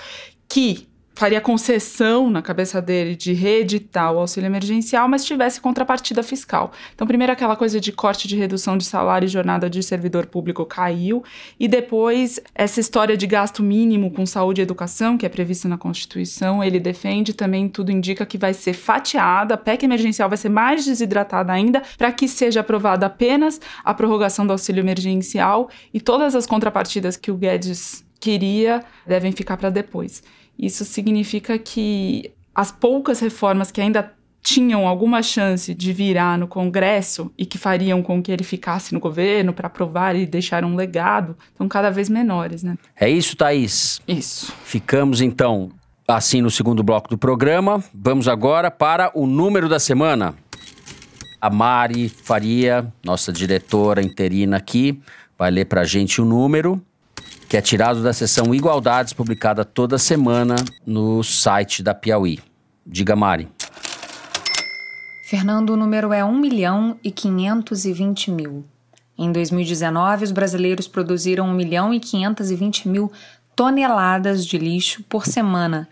[0.48, 6.72] que faria concessão na cabeça dele de reeditar o auxílio emergencial, mas tivesse contrapartida fiscal.
[6.94, 10.66] Então, primeiro aquela coisa de corte de redução de salário e jornada de servidor público
[10.66, 11.24] caiu,
[11.58, 15.78] e depois essa história de gasto mínimo com saúde e educação, que é prevista na
[15.78, 20.50] Constituição, ele defende também, tudo indica que vai ser fatiada, a PEC emergencial vai ser
[20.50, 26.34] mais desidratada ainda, para que seja aprovada apenas a prorrogação do auxílio emergencial e todas
[26.34, 30.22] as contrapartidas que o Guedes queria devem ficar para depois.
[30.58, 37.32] Isso significa que as poucas reformas que ainda tinham alguma chance de virar no Congresso
[37.36, 41.36] e que fariam com que ele ficasse no governo para aprovar e deixar um legado,
[41.48, 42.78] estão cada vez menores, né?
[42.98, 44.00] É isso, Thaís?
[44.06, 44.52] Isso.
[44.64, 45.70] Ficamos então
[46.06, 47.82] assim no segundo bloco do programa.
[47.92, 50.34] Vamos agora para o número da semana.
[51.40, 55.00] A Mari Faria, nossa diretora interina aqui,
[55.36, 56.80] vai ler para a gente o número
[57.48, 60.56] que é tirado da seção Igualdades, publicada toda semana
[60.86, 62.40] no site da Piauí.
[62.84, 63.48] Diga, Mari.
[65.28, 68.64] Fernando, o número é 1 milhão e 520 mil.
[69.18, 73.10] Em 2019, os brasileiros produziram 1 milhão e 520 mil
[73.54, 75.88] toneladas de lixo por semana.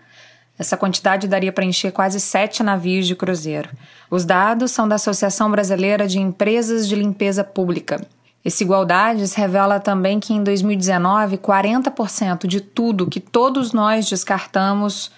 [0.57, 3.71] Essa quantidade daria para encher quase sete navios de cruzeiro.
[4.09, 8.07] Os dados são da Associação Brasileira de Empresas de Limpeza Pública.
[8.45, 15.11] Esse Igualdades revela também que em 2019, 40% de tudo que todos nós descartamos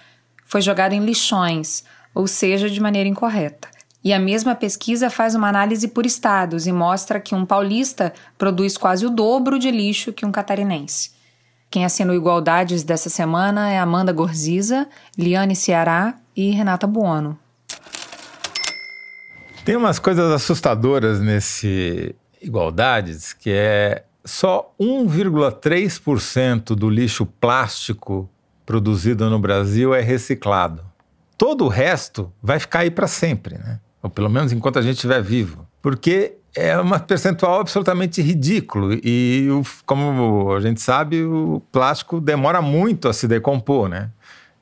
[0.45, 1.83] foi jogado em lixões,
[2.15, 3.67] ou seja, de maneira incorreta.
[4.01, 8.77] E a mesma pesquisa faz uma análise por estados e mostra que um paulista produz
[8.77, 11.11] quase o dobro de lixo que um catarinense.
[11.69, 14.87] Quem assinou Igualdades dessa semana é Amanda Gorziza,
[15.17, 17.37] Liane Ceará e Renata Buono.
[19.65, 28.29] Tem umas coisas assustadoras nesse igualdades, que é só 1,3% do lixo plástico
[28.65, 30.83] produzido no Brasil é reciclado.
[31.37, 33.79] Todo o resto vai ficar aí para sempre, né?
[34.03, 35.65] Ou pelo menos enquanto a gente estiver vivo.
[35.81, 38.93] Porque é um percentual absolutamente ridículo.
[38.93, 39.47] E,
[39.85, 44.09] como a gente sabe, o plástico demora muito a se decompor, né?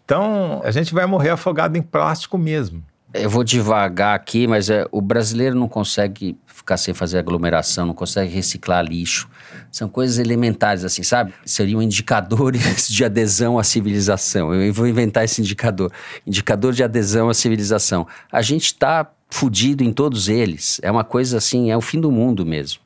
[0.03, 2.83] Então, a gente vai morrer afogado em plástico mesmo.
[3.17, 7.93] Eu vou devagar aqui, mas é, o brasileiro não consegue ficar sem fazer aglomeração, não
[7.93, 9.30] consegue reciclar lixo.
[9.71, 11.34] São coisas elementares, assim, sabe?
[11.45, 14.54] Seriam indicadores de adesão à civilização.
[14.54, 15.91] Eu vou inventar esse indicador.
[16.25, 18.06] Indicador de adesão à civilização.
[18.32, 20.80] A gente está fudido em todos eles.
[20.82, 22.80] É uma coisa assim, é o fim do mundo mesmo.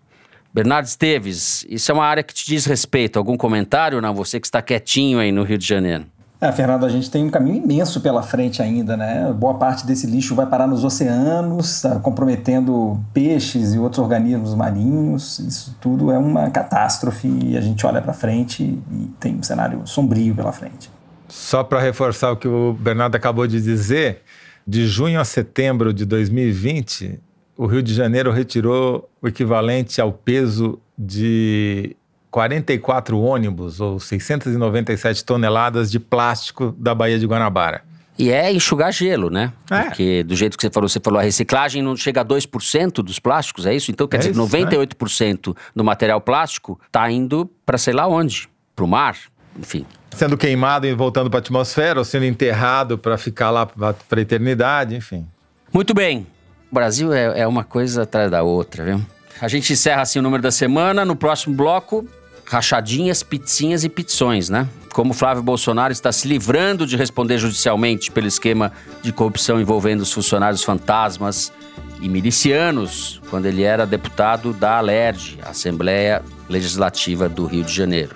[0.53, 3.17] Bernardo Esteves, isso é uma área que te diz respeito.
[3.17, 4.13] Algum comentário, não?
[4.13, 6.05] Você que está quietinho aí no Rio de Janeiro.
[6.41, 9.33] É, Fernando, a gente tem um caminho imenso pela frente ainda, né?
[9.33, 15.39] Boa parte desse lixo vai parar nos oceanos, tá comprometendo peixes e outros organismos marinhos.
[15.39, 19.85] Isso tudo é uma catástrofe e a gente olha para frente e tem um cenário
[19.85, 20.89] sombrio pela frente.
[21.27, 24.21] Só para reforçar o que o Bernardo acabou de dizer,
[24.65, 27.19] de junho a setembro de 2020,
[27.57, 31.97] o Rio de Janeiro retirou o equivalente ao peso de
[32.31, 37.83] 44 ônibus ou 697 toneladas de plástico da Baía de Guanabara.
[38.17, 39.53] E é enxugar gelo, né?
[39.71, 39.83] É.
[39.83, 43.17] Porque do jeito que você falou, você falou, a reciclagem não chega a 2% dos
[43.17, 43.91] plásticos, é isso?
[43.91, 45.59] Então, quer é dizer, isso, 98% é.
[45.73, 49.15] do material plástico está indo para sei lá onde, para o mar,
[49.57, 49.85] enfim.
[50.11, 54.21] Sendo queimado e voltando para a atmosfera, ou sendo enterrado para ficar lá para a
[54.21, 55.25] eternidade, enfim.
[55.71, 56.27] Muito bem.
[56.69, 59.01] O Brasil é, é uma coisa atrás da outra, viu?
[59.41, 61.05] A gente encerra assim o número da semana.
[61.05, 62.05] No próximo bloco,
[62.49, 64.67] rachadinhas, pizzinhas e pizzões, né?
[64.91, 68.71] Como Flávio Bolsonaro está se livrando de responder judicialmente pelo esquema
[69.03, 71.53] de corrupção envolvendo os funcionários fantasmas
[72.01, 78.15] e milicianos, quando ele era deputado da ALERJ, Assembleia Legislativa do Rio de Janeiro.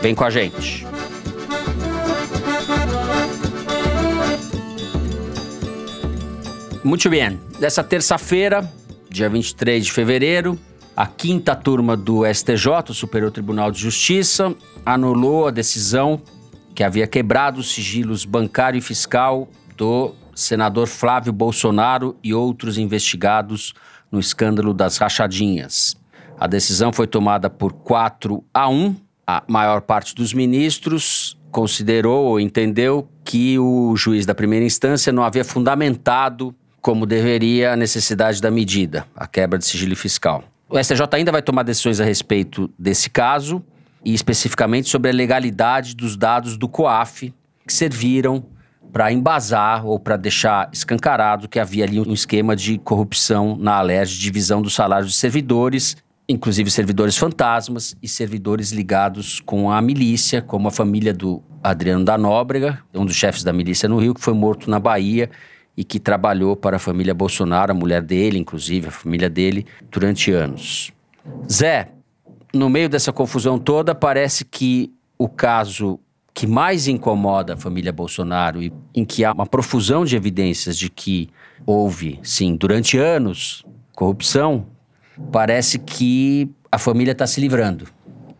[0.00, 0.86] Vem com a gente.
[6.84, 7.40] Muito bem.
[7.58, 8.70] Dessa terça-feira,
[9.10, 10.56] dia 23 de fevereiro,
[10.96, 16.22] a quinta turma do STJ, o Superior Tribunal de Justiça, anulou a decisão
[16.74, 23.74] que havia quebrado os sigilos bancário e fiscal do senador Flávio Bolsonaro e outros investigados
[24.10, 25.94] no escândalo das rachadinhas.
[26.40, 28.96] A decisão foi tomada por 4 a 1.
[29.26, 35.22] A maior parte dos ministros considerou ou entendeu que o juiz da primeira instância não
[35.22, 40.44] havia fundamentado como deveria a necessidade da medida, a quebra de sigilo fiscal.
[40.68, 43.62] O STJ ainda vai tomar decisões a respeito desse caso
[44.04, 47.32] e especificamente sobre a legalidade dos dados do COAF
[47.64, 48.44] que serviram
[48.92, 54.18] para embasar ou para deixar escancarado que havia ali um esquema de corrupção na Alerj,
[54.18, 55.96] divisão dos salários de servidores,
[56.28, 62.18] inclusive servidores fantasmas e servidores ligados com a milícia, como a família do Adriano da
[62.18, 65.30] Nóbrega, um dos chefes da milícia no Rio, que foi morto na Bahia
[65.76, 70.30] e que trabalhou para a família Bolsonaro, a mulher dele, inclusive, a família dele, durante
[70.32, 70.92] anos.
[71.50, 71.88] Zé,
[72.54, 76.00] no meio dessa confusão toda, parece que o caso
[76.32, 80.90] que mais incomoda a família Bolsonaro e em que há uma profusão de evidências de
[80.90, 81.30] que
[81.64, 83.64] houve, sim, durante anos,
[83.94, 84.66] corrupção,
[85.32, 87.88] parece que a família está se livrando.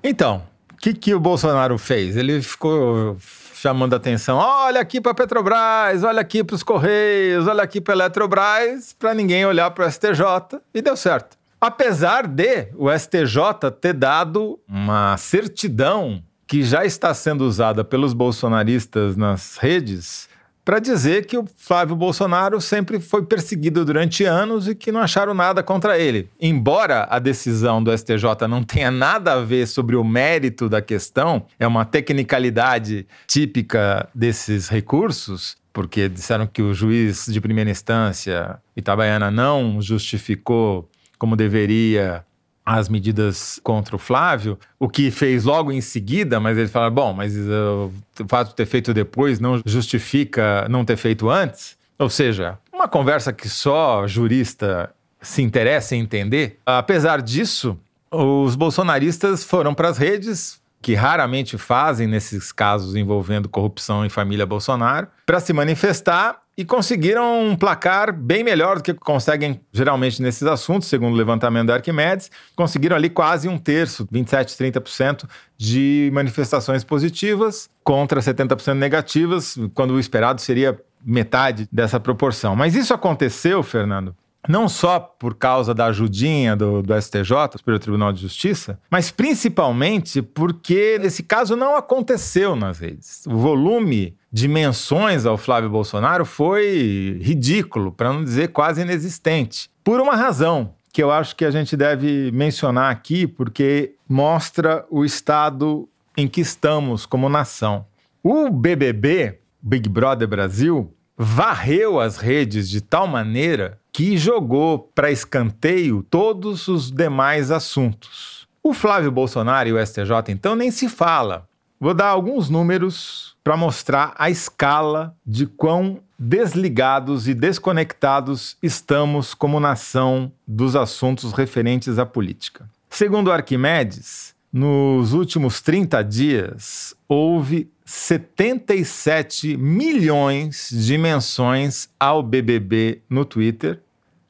[0.05, 2.16] Então, o que, que o Bolsonaro fez?
[2.16, 3.16] Ele ficou
[3.57, 4.37] chamando a atenção.
[4.37, 9.45] Olha aqui para Petrobras, olha aqui para os Correios, olha aqui para Eletrobras, para ninguém
[9.47, 11.37] olhar para o STJ e deu certo.
[11.61, 19.17] Apesar de o STJ ter dado uma certidão que já está sendo usada pelos bolsonaristas
[19.17, 20.29] nas redes
[20.67, 25.33] para dizer que o Flávio Bolsonaro sempre foi perseguido durante anos e que não acharam
[25.33, 26.29] nada contra ele.
[26.41, 31.47] Embora a decisão do STJ não tenha nada a ver sobre o mérito da questão,
[31.57, 39.31] é uma tecnicalidade típica desses recursos, porque disseram que o juiz de primeira instância, Itabaiana,
[39.31, 42.25] não justificou como deveria
[42.67, 47.12] as medidas contra o Flávio, o que fez logo em seguida, mas ele fala: bom,
[47.12, 51.77] mas uh, o fato de ter feito depois não justifica não ter feito antes.
[51.97, 54.91] Ou seja, uma conversa que só jurista
[55.21, 56.59] se interessa em entender.
[56.67, 57.79] Apesar disso,
[58.11, 64.47] os bolsonaristas foram para as redes, que raramente fazem nesses casos envolvendo corrupção em família
[64.47, 70.45] Bolsonaro, para se manifestar e conseguiram um placar bem melhor do que conseguem geralmente nesses
[70.45, 72.30] assuntos, segundo o levantamento da Arquimedes.
[72.55, 75.24] Conseguiram ali quase um terço, 27, 30%
[75.59, 82.55] de manifestações positivas contra 70% negativas, quando o esperado seria metade dessa proporção.
[82.55, 84.14] Mas isso aconteceu, Fernando,
[84.49, 90.23] não só por causa da ajudinha do, do STJ, Superior Tribunal de Justiça, mas principalmente
[90.23, 93.25] porque esse caso não aconteceu nas redes.
[93.27, 100.01] O volume de menções ao Flávio Bolsonaro foi ridículo, para não dizer quase inexistente, por
[100.01, 105.87] uma razão que eu acho que a gente deve mencionar aqui, porque mostra o estado
[106.17, 107.85] em que estamos como nação.
[108.23, 116.05] O BBB, Big Brother Brasil, varreu as redes de tal maneira que jogou para escanteio
[116.11, 118.47] todos os demais assuntos.
[118.63, 121.49] O Flávio Bolsonaro e o STJ, então, nem se fala.
[121.81, 129.59] Vou dar alguns números para mostrar a escala de quão desligados e desconectados estamos como
[129.59, 132.69] nação dos assuntos referentes à política.
[132.91, 143.81] Segundo Arquimedes, nos últimos 30 dias houve 77 milhões de menções ao BBB no Twitter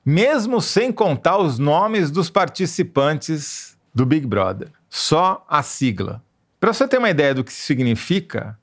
[0.07, 4.69] mesmo sem contar os nomes dos participantes do Big Brother.
[4.89, 6.23] Só a sigla.
[6.61, 8.57] Para você ter uma ideia do que significa,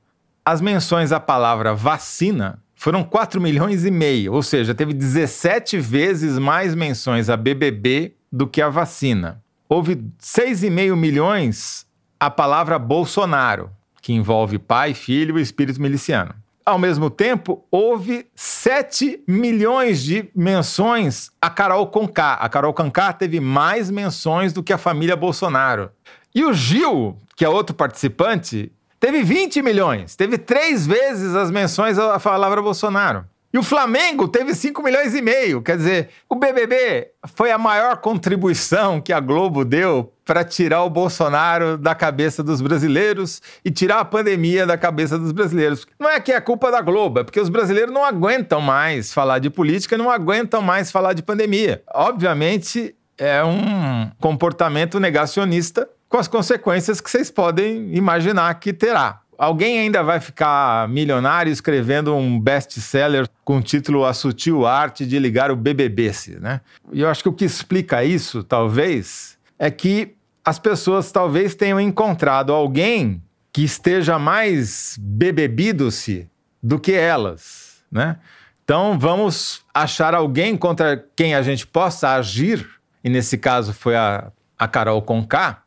[0.45, 6.39] as menções à palavra vacina foram 4 milhões e meio, ou seja, teve 17 vezes
[6.39, 9.43] mais menções a BBB do que a vacina.
[9.67, 11.85] Houve 6,5 milhões
[12.17, 13.69] a palavra Bolsonaro,
[14.01, 16.33] que envolve pai, filho e espírito miliciano.
[16.66, 22.36] Ao mesmo tempo, houve 7 milhões de menções a Carol Conká.
[22.36, 25.91] A Carol Conká teve mais menções do que a família Bolsonaro.
[26.34, 30.16] E o Gil, que é outro participante, teve 20 milhões.
[30.16, 33.26] Teve três vezes as menções à palavra Bolsonaro.
[33.54, 35.62] E o Flamengo teve 5 milhões e meio.
[35.62, 40.89] Quer dizer, o BBB foi a maior contribuição que a Globo deu para tirar o
[40.89, 45.86] Bolsonaro da cabeça dos brasileiros e tirar a pandemia da cabeça dos brasileiros.
[45.99, 49.38] Não é que é culpa da Globo, é porque os brasileiros não aguentam mais falar
[49.38, 51.84] de política, não aguentam mais falar de pandemia.
[51.93, 59.22] Obviamente, é um comportamento negacionista com as consequências que vocês podem imaginar que terá.
[59.38, 65.19] Alguém ainda vai ficar milionário escrevendo um best-seller com o título A Sutil Arte de
[65.19, 66.61] Ligar o BBB, né?
[66.91, 71.79] E eu acho que o que explica isso, talvez, é que as pessoas talvez tenham
[71.79, 73.21] encontrado alguém
[73.51, 76.27] que esteja mais bebebido-se
[76.61, 78.17] do que elas, né?
[78.63, 82.67] Então vamos achar alguém contra quem a gente possa agir,
[83.03, 85.62] e nesse caso foi a, a Carol Conká,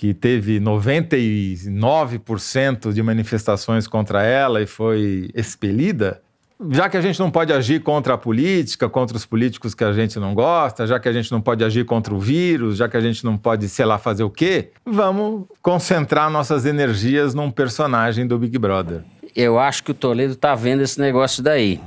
[0.00, 6.22] que teve 99% de manifestações contra ela e foi expelida,
[6.70, 9.92] já que a gente não pode agir contra a política, contra os políticos que a
[9.92, 12.96] gente não gosta, já que a gente não pode agir contra o vírus, já que
[12.96, 18.26] a gente não pode, sei lá, fazer o quê, vamos concentrar nossas energias num personagem
[18.26, 19.02] do Big Brother.
[19.36, 21.78] Eu acho que o Toledo tá vendo esse negócio daí.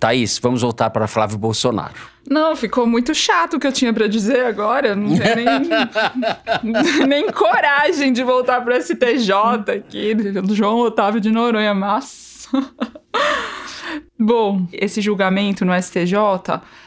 [0.00, 1.94] Thaís, vamos voltar para Flávio Bolsonaro.
[2.28, 4.96] Não, ficou muito chato o que eu tinha para dizer agora.
[4.96, 5.34] Não tenho
[6.62, 9.32] nem, nem coragem de voltar para o STJ
[9.76, 10.16] aqui,
[10.54, 12.48] João Otávio de Noronha, mas.
[14.18, 16.14] Bom, esse julgamento no STJ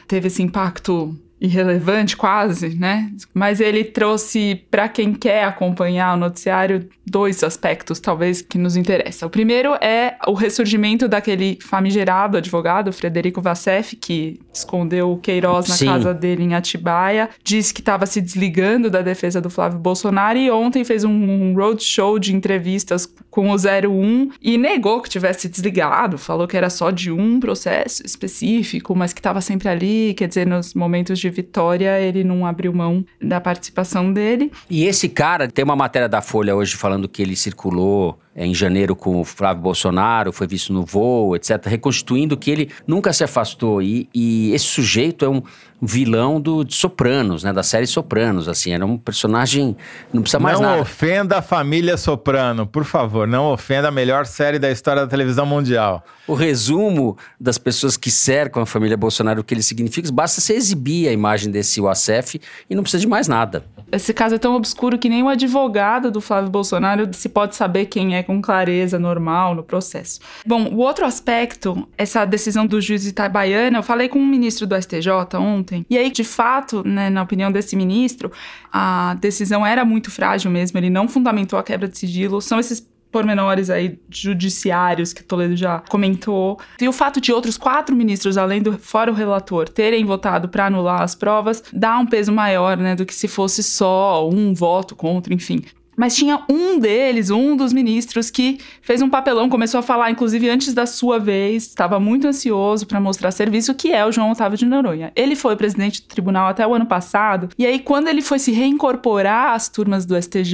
[0.08, 3.12] teve esse impacto irrelevante quase, né?
[3.34, 9.28] Mas ele trouxe para quem quer acompanhar o noticiário dois aspectos talvez que nos interessam.
[9.28, 15.76] O primeiro é o ressurgimento daquele famigerado advogado Frederico Vassef que escondeu o Queiroz na
[15.76, 15.86] Sim.
[15.88, 20.50] casa dele em Atibaia, disse que estava se desligando da defesa do Flávio Bolsonaro e
[20.50, 26.18] ontem fez um, um roadshow de entrevistas com o 01 e negou que tivesse desligado,
[26.18, 30.48] falou que era só de um processo específico, mas que estava sempre ali, quer dizer,
[30.48, 34.52] nos momentos de vitória ele não abriu mão da participação dele.
[34.70, 38.96] E esse cara, tem uma matéria da Folha hoje falando que ele circulou em janeiro
[38.96, 43.82] com o Flávio Bolsonaro, foi visto no voo, etc., reconstituindo que ele nunca se afastou.
[43.82, 45.42] E, e esse sujeito é um
[45.80, 47.52] vilão do, de Sopranos, né?
[47.52, 48.72] Da série Sopranos, assim.
[48.72, 49.76] Era um personagem...
[50.12, 50.76] Não precisa mais não nada.
[50.78, 53.28] Não ofenda a família Soprano, por favor.
[53.28, 56.04] Não ofenda a melhor série da história da televisão mundial.
[56.26, 60.54] O resumo das pessoas que cercam a família Bolsonaro, o que ele significa, basta você
[60.54, 63.66] exibir a imagem desse UACF e não precisa de mais nada.
[63.94, 67.86] Esse caso é tão obscuro que nem o advogado do Flávio Bolsonaro se pode saber
[67.86, 70.20] quem é com clareza, normal, no processo.
[70.46, 74.76] Bom, o outro aspecto, essa decisão do juiz Itabaiana, eu falei com um ministro do
[74.82, 78.32] STJ ontem, e aí, de fato, né, na opinião desse ministro,
[78.72, 82.80] a decisão era muito frágil mesmo, ele não fundamentou a quebra de sigilo, são esses
[83.14, 86.60] pormenores aí judiciários que Toledo já comentou.
[86.82, 90.66] E o fato de outros quatro ministros, além do fora o relator, terem votado para
[90.66, 94.96] anular as provas, dá um peso maior, né, do que se fosse só um voto
[94.96, 95.64] contra, enfim.
[95.96, 100.50] Mas tinha um deles, um dos ministros, que fez um papelão, começou a falar, inclusive
[100.50, 104.58] antes da sua vez, estava muito ansioso para mostrar serviço, que é o João Otávio
[104.58, 105.12] de Noronha.
[105.16, 108.52] Ele foi presidente do tribunal até o ano passado, e aí, quando ele foi se
[108.52, 110.54] reincorporar às turmas do STJ,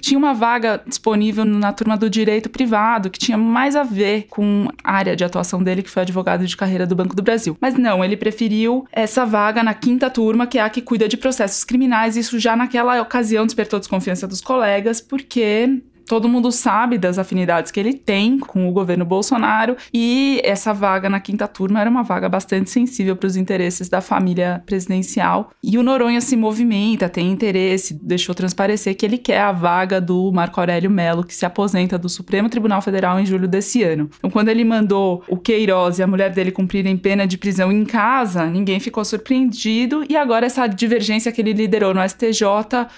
[0.00, 4.68] tinha uma vaga disponível na turma do direito privado, que tinha mais a ver com
[4.84, 7.56] a área de atuação dele, que foi advogado de carreira do Banco do Brasil.
[7.60, 11.16] Mas não, ele preferiu essa vaga na quinta turma, que é a que cuida de
[11.16, 16.96] processos criminais, isso já naquela ocasião despertou desconfiança dos colegas colegas, porque todo mundo sabe
[16.96, 21.80] das afinidades que ele tem com o governo Bolsonaro e essa vaga na quinta turma
[21.80, 25.50] era uma vaga bastante sensível para os interesses da família presidencial.
[25.62, 30.30] E o Noronha se movimenta, tem interesse, deixou transparecer que ele quer a vaga do
[30.32, 34.08] Marco Aurélio Melo, que se aposenta do Supremo Tribunal Federal em julho desse ano.
[34.18, 37.84] Então, quando ele mandou o Queiroz e a mulher dele cumprirem pena de prisão em
[37.84, 42.46] casa, ninguém ficou surpreendido e agora essa divergência que ele liderou no STJ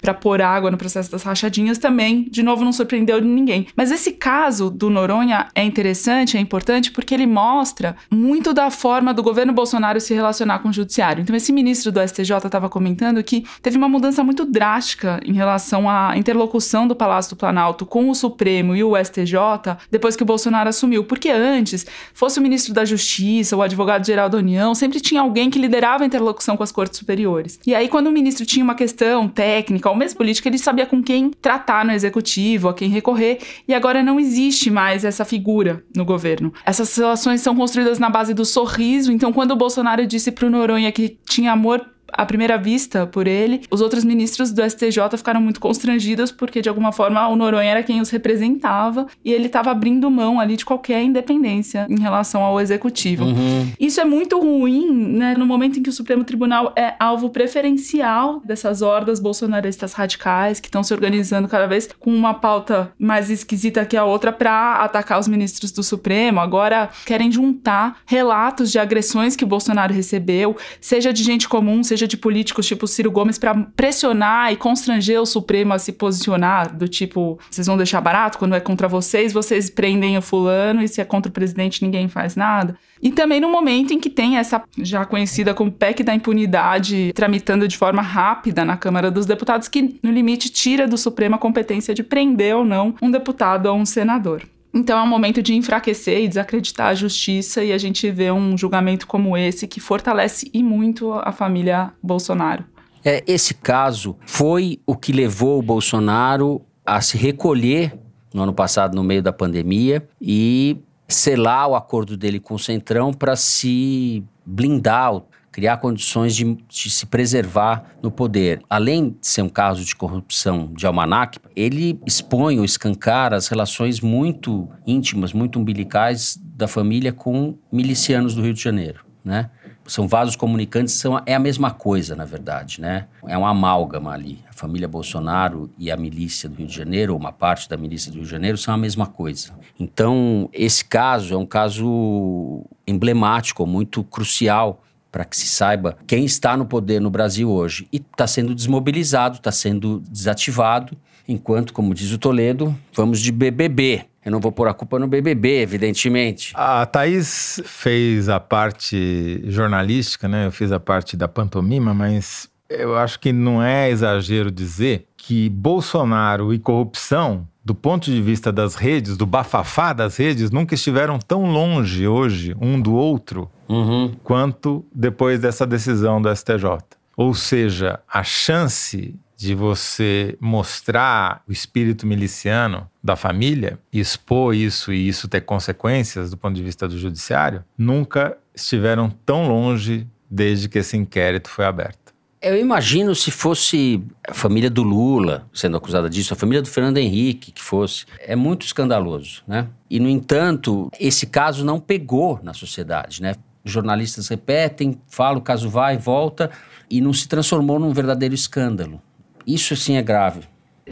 [0.01, 3.67] para pôr água no processo das rachadinhas também, de novo, não surpreendeu surpreendeu ninguém.
[3.77, 9.15] Mas esse caso do Noronha é interessante, é importante, porque ele mostra muito da forma
[9.15, 11.23] do governo Bolsonaro se relacionar com o judiciário.
[11.23, 15.89] Então, esse ministro do STJ estava comentando que teve uma mudança muito drástica em relação
[15.89, 20.27] à interlocução do Palácio do Planalto com o Supremo e o STJ depois que o
[20.27, 21.05] Bolsonaro assumiu.
[21.05, 25.59] Porque antes, fosse o ministro da Justiça, o advogado-geral da União, sempre tinha alguém que
[25.59, 27.61] liderava a interlocução com as cortes superiores.
[27.67, 31.03] E aí, quando o ministro tinha uma questão técnica ou mesmo política, ele sabia com
[31.03, 36.05] quem tratar no executivo, a quem recorrer, e agora não existe mais essa figura no
[36.05, 36.53] governo.
[36.65, 40.51] Essas relações são construídas na base do sorriso, então quando o Bolsonaro disse para o
[40.51, 45.41] Noronha que tinha amor à primeira vista por ele, os outros ministros do STJ ficaram
[45.41, 49.71] muito constrangidos porque, de alguma forma, o Noronha era quem os representava e ele estava
[49.71, 53.25] abrindo mão ali de qualquer independência em relação ao executivo.
[53.25, 53.71] Uhum.
[53.79, 58.41] Isso é muito ruim, né, no momento em que o Supremo Tribunal é alvo preferencial
[58.45, 63.85] dessas hordas bolsonaristas radicais que estão se organizando cada vez com uma pauta mais esquisita
[63.85, 66.41] que a outra para atacar os ministros do Supremo.
[66.41, 71.98] Agora querem juntar relatos de agressões que o Bolsonaro recebeu, seja de gente comum, seja
[72.07, 76.87] de políticos tipo Ciro Gomes, para pressionar e constranger o Supremo a se posicionar, do
[76.87, 81.01] tipo, vocês vão deixar barato quando é contra vocês, vocês prendem o fulano e se
[81.01, 82.77] é contra o presidente ninguém faz nada.
[83.01, 87.67] E também no momento em que tem essa já conhecida como PEC da impunidade tramitando
[87.67, 91.95] de forma rápida na Câmara dos Deputados, que no limite tira do Supremo a competência
[91.95, 94.43] de prender ou não um deputado ou um senador.
[94.73, 98.57] Então é um momento de enfraquecer e desacreditar a justiça e a gente vê um
[98.57, 102.65] julgamento como esse que fortalece e muito a família Bolsonaro.
[103.05, 107.99] É, esse caso foi o que levou o Bolsonaro a se recolher
[108.33, 110.77] no ano passado, no meio da pandemia, e
[111.09, 115.23] selar o acordo dele com o Centrão para se blindar,
[115.59, 118.63] criar condições de, de, se preservar no poder.
[118.71, 124.01] Além de ser um caso de corrupção de almanac, ele expõe ou escancara as relações
[124.01, 129.51] muito íntimas, muito umbilicais da família com milicianos do Rio de Janeiro, né?
[129.89, 133.07] são vasos comunicantes, são, é a mesma coisa, na verdade, né?
[133.27, 134.45] É uma amálgama ali.
[134.49, 138.13] A família Bolsonaro e a milícia do Rio de Janeiro, ou uma parte da milícia
[138.13, 139.59] do Rio de Janeiro, são a mesma coisa.
[139.81, 144.83] Então, esse caso é um caso emblemático, muito crucial
[145.19, 147.89] para que se saiba quem está no poder no Brasil hoje.
[147.93, 150.97] E está sendo desmobilizado, está sendo desativado,
[151.27, 154.05] enquanto, como diz o Toledo, vamos de BBB.
[154.25, 156.53] Eu não vou pôr a culpa no BBB, evidentemente.
[156.55, 160.47] A Thaís fez a parte jornalística, né?
[160.47, 165.49] Eu fiz a parte da pantomima, mas eu acho que não é exagero dizer que
[165.49, 171.19] Bolsonaro e corrupção, do ponto de vista das redes, do bafafá das redes, nunca estiveram
[171.19, 174.15] tão longe hoje um do outro uhum.
[174.23, 176.79] quanto depois dessa decisão do STJ.
[177.17, 185.09] Ou seja, a chance de você mostrar o espírito miliciano da família, expor isso e
[185.09, 190.79] isso ter consequências do ponto de vista do judiciário, nunca estiveram tão longe desde que
[190.79, 192.08] esse inquérito foi aberto.
[192.49, 196.97] Eu imagino se fosse a família do Lula sendo acusada disso, a família do Fernando
[196.97, 198.07] Henrique que fosse.
[198.21, 199.69] É muito escandaloso, né?
[199.91, 203.35] E, no entanto, esse caso não pegou na sociedade, né?
[203.63, 206.51] Jornalistas repetem, falam, o caso vai e volta,
[206.89, 209.03] e não se transformou num verdadeiro escândalo.
[209.47, 210.41] Isso sim é grave.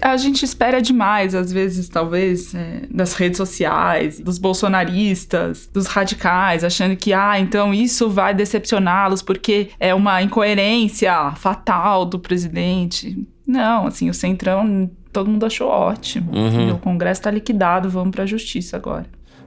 [0.01, 6.65] A gente espera demais, às vezes, talvez, é, das redes sociais, dos bolsonaristas, dos radicais,
[6.65, 13.27] achando que, ah, então isso vai decepcioná-los porque é uma incoerência fatal do presidente.
[13.47, 16.33] Não, assim, o Centrão, todo mundo achou ótimo.
[16.37, 16.75] Uhum.
[16.75, 19.07] O Congresso está liquidado, vamos para a justiça agora.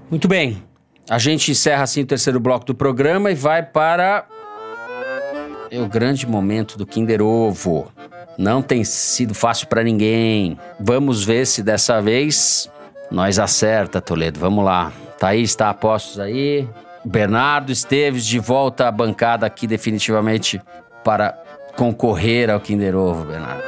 [0.10, 0.64] Muito bem.
[1.10, 4.26] A gente encerra assim o terceiro bloco do programa e vai para
[5.72, 7.92] é o grande momento do Kinder Ovo.
[8.40, 10.58] Não tem sido fácil para ninguém.
[10.80, 12.72] Vamos ver se dessa vez
[13.12, 14.40] nós acerta, Toledo.
[14.40, 14.94] Vamos lá.
[15.20, 16.66] Thaís está a postos aí.
[17.04, 20.62] Bernardo Esteves de volta à bancada aqui definitivamente
[21.04, 21.38] para
[21.76, 23.62] concorrer ao Kinder Ovo, Bernardo.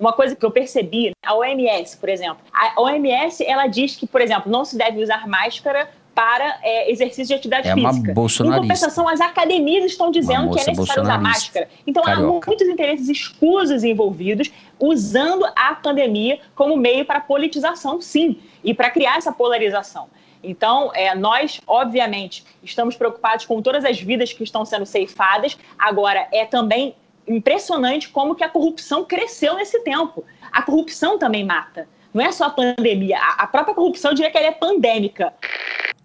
[0.00, 4.20] Uma coisa que eu percebi, a OMS, por exemplo, a OMS ela diz que, por
[4.20, 8.10] exemplo, não se deve usar máscara para é, exercício de atividade é física.
[8.10, 11.68] Em compensação, as academias estão dizendo que é necessário usar máscara.
[11.86, 12.46] Então Carioca.
[12.46, 14.50] há muitos interesses escusos envolvidos
[14.80, 20.08] usando a pandemia como meio para politização, sim, e para criar essa polarização.
[20.42, 25.58] Então, é, nós, obviamente, estamos preocupados com todas as vidas que estão sendo ceifadas.
[25.78, 26.94] Agora, é também
[27.28, 30.24] impressionante como que a corrupção cresceu nesse tempo.
[30.50, 31.86] A corrupção também mata.
[32.14, 33.18] Não é só a pandemia.
[33.36, 35.34] A própria corrupção, eu diria que ela é pandêmica.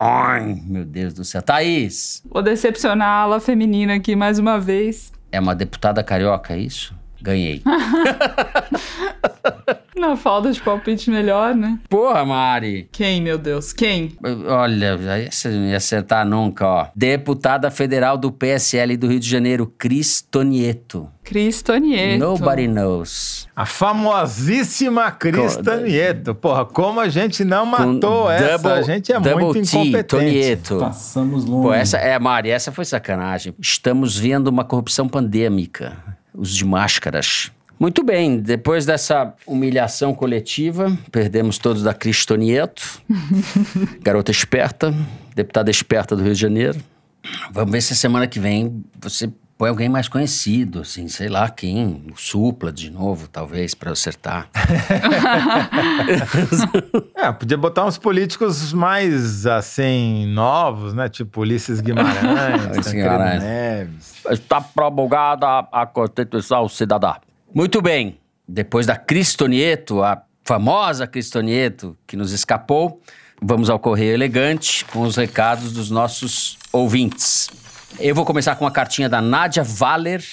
[0.03, 1.43] Ai, meu Deus do céu.
[1.43, 2.23] Thaís!
[2.27, 5.13] Vou decepcionar a ala feminina aqui mais uma vez.
[5.31, 6.95] É uma deputada carioca, é isso?
[7.21, 7.61] Ganhei.
[9.95, 11.77] Na falta de palpite melhor, né?
[11.87, 12.89] Porra, Mari.
[12.91, 13.71] Quem, meu Deus?
[13.71, 14.17] Quem?
[14.47, 14.97] Olha,
[15.29, 16.87] você não ia acertar nunca, ó.
[16.95, 21.07] Deputada federal do PSL do Rio de Janeiro, Cris Tonieto.
[21.23, 22.17] Cris Tonieto.
[22.17, 23.47] Nobody knows.
[23.55, 26.33] A famosíssima Cris Tonieto.
[26.33, 28.57] Porra, como a gente não matou Com essa.
[28.57, 30.03] Double, a gente é muito incompetente.
[30.05, 30.79] Tonieto.
[30.79, 31.67] Passamos longe.
[31.67, 33.53] Pô, essa, é, Mari, essa foi sacanagem.
[33.59, 35.95] Estamos vendo uma corrupção pandêmica.
[36.33, 37.51] Os de máscaras.
[37.79, 43.01] Muito bem, depois dessa humilhação coletiva, perdemos todos da Cristonieto,
[44.03, 44.93] garota esperta,
[45.35, 46.79] deputada esperta do Rio de Janeiro.
[47.51, 51.47] Vamos ver se a semana que vem você põe alguém mais conhecido, assim, sei lá
[51.47, 54.49] quem, o Supla de novo, talvez, para acertar.
[57.15, 61.07] é, podia botar uns políticos mais, assim, novos, né?
[61.09, 63.43] Tipo Ulisses Guimarães, Guimarães.
[63.43, 64.15] Neves.
[64.31, 67.13] Está promulgada a Constituição Cidadã.
[67.53, 72.99] Muito bem, depois da Cristonieto, a famosa Cristonieto que nos escapou,
[73.39, 77.60] vamos ao Correio Elegante com os recados dos nossos ouvintes.
[77.99, 80.23] Eu vou começar com uma cartinha da Nádia Valer,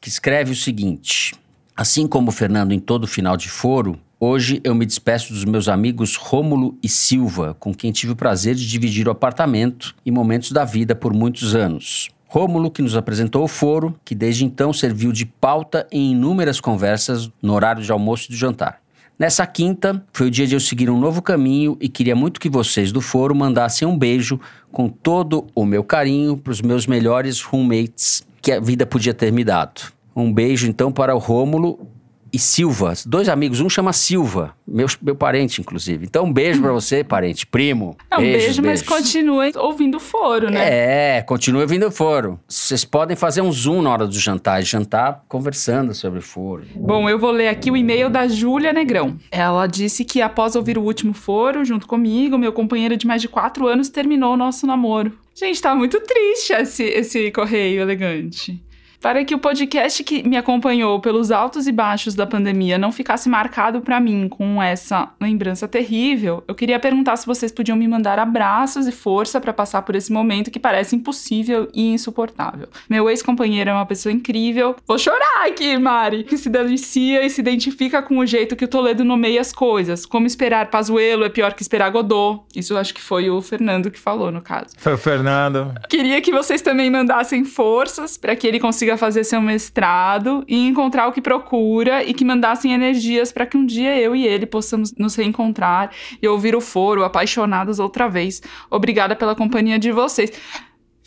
[0.00, 1.34] que escreve o seguinte:
[1.76, 5.68] Assim como o Fernando em todo final de foro, hoje eu me despeço dos meus
[5.68, 10.52] amigos Rômulo e Silva, com quem tive o prazer de dividir o apartamento e momentos
[10.52, 12.08] da vida por muitos anos.
[12.26, 17.30] Rômulo, que nos apresentou o foro, que desde então serviu de pauta em inúmeras conversas
[17.40, 18.82] no horário de almoço e de jantar.
[19.18, 22.48] Nessa quinta, foi o dia de eu seguir um novo caminho e queria muito que
[22.48, 24.38] vocês do foro mandassem um beijo
[24.70, 29.32] com todo o meu carinho para os meus melhores roommates que a vida podia ter
[29.32, 29.92] me dado.
[30.14, 31.88] Um beijo então para o Rômulo
[32.32, 36.04] e Silva, dois amigos, um chama Silva, meu, meu parente, inclusive.
[36.04, 37.96] Então, um beijo para você, parente, primo.
[38.10, 38.82] É um beijos, beijo, beijos.
[38.86, 41.16] mas continue ouvindo o foro, né?
[41.18, 42.38] É, continue ouvindo o foro.
[42.46, 46.64] Vocês podem fazer um zoom na hora do jantar e jantar conversando sobre o foro.
[46.74, 49.16] Bom, eu vou ler aqui o e-mail da Júlia Negrão.
[49.30, 53.28] Ela disse que após ouvir o último foro, junto comigo, meu companheiro de mais de
[53.28, 55.12] quatro anos terminou o nosso namoro.
[55.34, 58.60] Gente, tá muito triste esse, esse correio elegante.
[59.00, 63.28] Para que o podcast que me acompanhou pelos altos e baixos da pandemia não ficasse
[63.28, 68.18] marcado para mim com essa lembrança terrível, eu queria perguntar se vocês podiam me mandar
[68.18, 72.68] abraços e força para passar por esse momento que parece impossível e insuportável.
[72.90, 74.74] Meu ex-companheiro é uma pessoa incrível.
[74.84, 78.68] Vou chorar aqui, Mari, que se delicia e se identifica com o jeito que o
[78.68, 80.04] Toledo nomeia as coisas.
[80.04, 82.42] Como esperar Pazuelo é pior que esperar Godot.
[82.54, 84.74] Isso eu acho que foi o Fernando que falou, no caso.
[84.76, 85.72] Foi o Fernando.
[85.88, 91.08] Queria que vocês também mandassem forças para que ele consiga fazer seu mestrado e encontrar
[91.08, 94.94] o que procura e que mandassem energias para que um dia eu e ele possamos
[94.96, 95.90] nos reencontrar
[96.22, 98.40] e ouvir o foro apaixonados outra vez.
[98.70, 100.32] Obrigada pela companhia de vocês.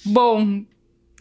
[0.06, 0.64] Bom,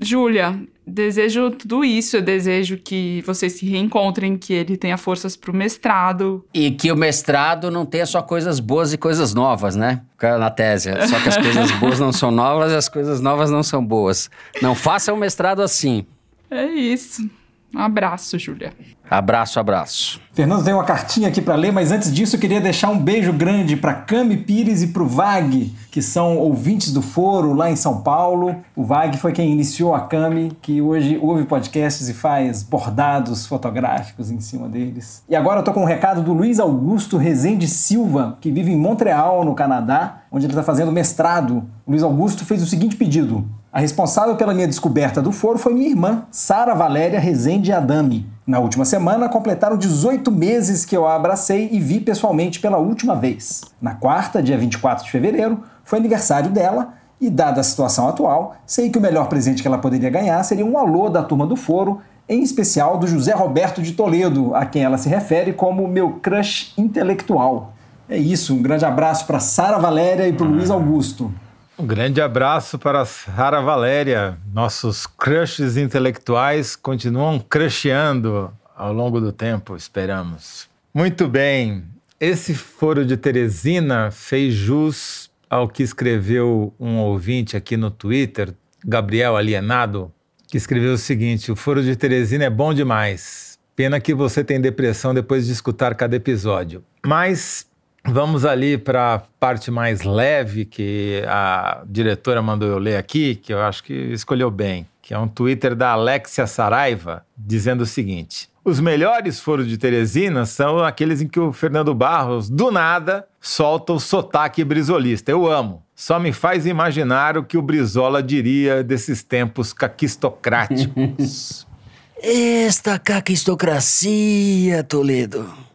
[0.01, 2.17] Júlia, desejo tudo isso.
[2.17, 6.45] Eu desejo que vocês se reencontrem, que ele tenha forças para o mestrado.
[6.55, 10.03] E que o mestrado não tenha só coisas boas e coisas novas, né?
[10.21, 10.91] Na tese.
[11.07, 14.31] Só que as coisas boas não são novas e as coisas novas não são boas.
[14.63, 16.07] Não faça o mestrado assim.
[16.51, 17.31] É isso.
[17.75, 18.73] Um abraço, Júlia.
[19.09, 20.21] Abraço, abraço.
[20.33, 23.33] Fernando tem uma cartinha aqui para ler, mas antes disso eu queria deixar um beijo
[23.33, 27.77] grande para Cami Pires e para o Vag, que são ouvintes do Foro lá em
[27.77, 28.57] São Paulo.
[28.75, 34.31] O Vag foi quem iniciou a Cami, que hoje ouve podcasts e faz bordados fotográficos
[34.31, 35.25] em cima deles.
[35.29, 38.77] E agora eu tô com um recado do Luiz Augusto Rezende Silva, que vive em
[38.77, 41.65] Montreal, no Canadá, onde ele está fazendo mestrado.
[41.87, 45.73] O Luiz Augusto fez o seguinte pedido: a responsável pela minha descoberta do foro foi
[45.73, 48.27] minha irmã, Sara Valéria Rezende Adami.
[48.45, 53.15] Na última semana, completaram 18 meses que eu a abracei e vi pessoalmente pela última
[53.15, 53.63] vez.
[53.81, 58.91] Na quarta, dia 24 de fevereiro, foi aniversário dela e, dada a situação atual, sei
[58.91, 62.01] que o melhor presente que ela poderia ganhar seria um alô da turma do foro,
[62.29, 66.73] em especial do José Roberto de Toledo, a quem ela se refere como meu crush
[66.77, 67.73] intelectual.
[68.09, 71.33] É isso, um grande abraço para Sara Valéria e para Luiz Augusto.
[71.81, 74.37] Um grande abraço para Sara Valéria.
[74.53, 80.69] Nossos crushes intelectuais continuam crushando ao longo do tempo, esperamos.
[80.93, 81.85] Muito bem.
[82.21, 88.53] Esse foro de Teresina fez jus ao que escreveu um ouvinte aqui no Twitter,
[88.85, 90.13] Gabriel Alienado,
[90.49, 93.59] que escreveu o seguinte: O foro de Teresina é bom demais.
[93.75, 96.85] Pena que você tem depressão depois de escutar cada episódio.
[97.07, 97.70] Mas
[98.05, 103.53] Vamos ali para a parte mais leve que a diretora mandou eu ler aqui, que
[103.53, 108.49] eu acho que escolheu bem, que é um Twitter da Alexia Saraiva, dizendo o seguinte:
[108.65, 113.93] Os melhores foros de Teresina são aqueles em que o Fernando Barros, do nada, solta
[113.93, 115.31] o sotaque brisolista.
[115.31, 115.83] Eu amo.
[115.95, 121.67] Só me faz imaginar o que o Brizola diria desses tempos caquistocráticos.
[122.23, 125.70] Esta caquistocracia, Toledo.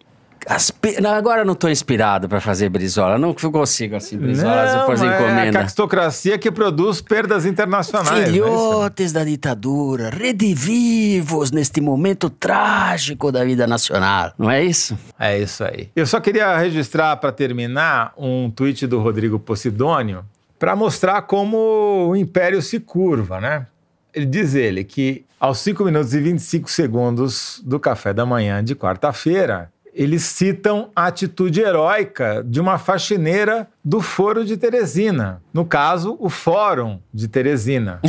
[0.79, 1.01] Pe...
[1.01, 3.17] Não, agora eu não estou inspirado para fazer brisola.
[3.17, 5.57] Não consigo assim, brisola depois é encomenda.
[5.57, 8.29] É a aristocracia que produz perdas internacionais.
[8.29, 14.33] Filhotes da ditadura, redivivos neste momento trágico da vida nacional.
[14.37, 14.97] Não é isso?
[15.19, 15.89] É isso aí.
[15.95, 20.23] Eu só queria registrar, para terminar, um tweet do Rodrigo Posidônio
[20.59, 23.67] para mostrar como o império se curva, né?
[24.13, 28.73] Ele diz ele que aos 5 minutos e 25 segundos do café da manhã de
[28.73, 35.41] quarta-feira, eles citam a atitude heróica de uma faxineira do Foro de Teresina.
[35.53, 38.01] No caso, o Fórum de Teresina.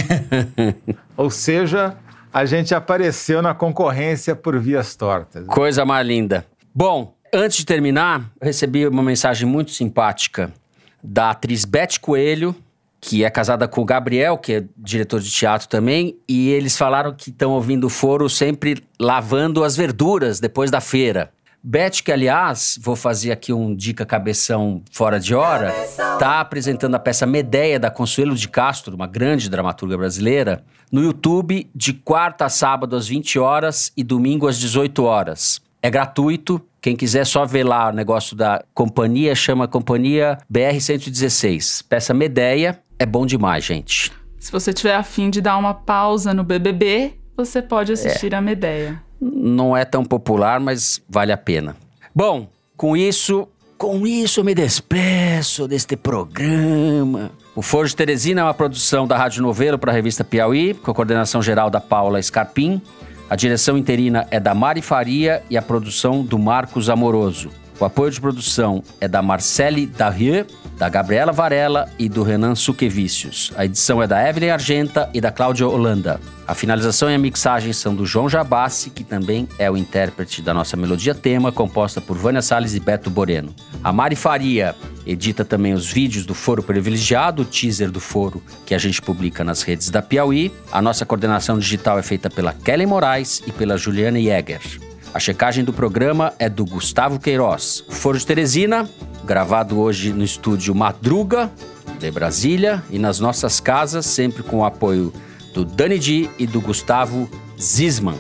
[1.17, 1.97] Ou seja,
[2.33, 5.47] a gente apareceu na concorrência por vias tortas.
[5.47, 6.45] Coisa mais linda.
[6.75, 10.53] Bom, antes de terminar, recebi uma mensagem muito simpática
[11.01, 12.53] da atriz Beth Coelho,
[13.01, 17.15] que é casada com o Gabriel, que é diretor de teatro também, e eles falaram
[17.15, 21.31] que estão ouvindo o foro sempre lavando as verduras depois da feira.
[21.69, 25.75] Beth, que aliás, vou fazer aqui um dica cabeção fora de hora,
[26.17, 30.63] tá apresentando a peça Medeia da Consuelo de Castro, uma grande dramaturga brasileira,
[30.93, 35.61] no YouTube de quarta a sábado às 20 horas e domingo às 18 horas.
[35.83, 41.85] É gratuito, quem quiser só ver lá o negócio da companhia, chama Companhia BR-116.
[41.89, 44.13] Peça Medeia, é bom demais, gente.
[44.39, 48.37] Se você tiver afim de dar uma pausa no BBB, você pode assistir é.
[48.37, 51.77] a Medeia não é tão popular, mas vale a pena.
[52.15, 57.31] Bom, com isso, com isso eu me despeço deste programa.
[57.55, 60.91] O Foro de Teresina é uma produção da Rádio Novelo para a revista Piauí, com
[60.91, 62.81] a coordenação geral da Paula Scarpim.
[63.29, 67.51] A direção interina é da Mari Faria e a produção do Marcos Amoroso.
[67.79, 70.47] O apoio de produção é da Marcele Darrieux,
[70.79, 73.53] da Gabriela Varela e do Renan Suquevicius.
[73.55, 76.19] A edição é da Evelyn Argenta e da Cláudia Holanda.
[76.47, 80.55] A finalização e a mixagem são do João Jabassi, que também é o intérprete da
[80.55, 83.55] nossa melodia tema, composta por Vânia Salles e Beto Boreno.
[83.85, 84.75] A Mari Faria
[85.07, 89.45] edita também os vídeos do Foro Privilegiado, o teaser do Foro que a gente publica
[89.45, 90.51] nas redes da Piauí.
[90.73, 94.86] A nossa coordenação digital é feita pela Kelly Moraes e pela Juliana Jäger.
[95.17, 97.83] A checagem do programa é do Gustavo Queiroz.
[97.89, 98.87] O Foro de Teresina,
[99.25, 101.51] gravado hoje no estúdio Madruga,
[101.99, 105.11] de Brasília, e nas nossas casas, sempre com o apoio
[105.55, 108.19] do Dani Di e do Gustavo Zisman.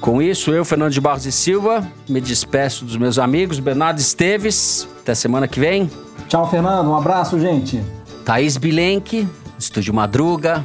[0.00, 4.86] Com isso, eu, Fernando de Barros e Silva, me despeço dos meus amigos, Bernardo Esteves.
[5.00, 5.90] Até semana que vem.
[6.28, 6.88] Tchau, Fernando.
[6.88, 7.82] Um abraço, gente.
[8.24, 9.26] Thaís Bilenque,
[9.58, 10.64] Estúdio Madruga.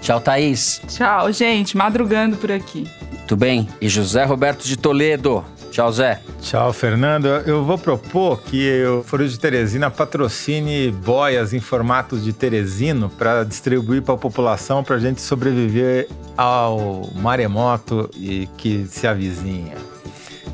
[0.00, 0.80] Tchau, Thaís.
[0.88, 1.76] Tchau, gente.
[1.76, 2.86] Madrugando por aqui.
[3.10, 3.68] Muito bem.
[3.80, 5.44] E José Roberto de Toledo.
[5.70, 6.20] Tchau, Zé.
[6.40, 7.26] Tchau, Fernando.
[7.26, 13.44] Eu vou propor que o Foro de Teresina patrocine boias em formatos de teresino para
[13.44, 19.74] distribuir para a população para a gente sobreviver ao maremoto e que se avizinha.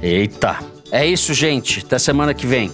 [0.02, 0.58] Eita.
[0.90, 1.84] É isso, gente.
[1.86, 2.72] Até semana que vem.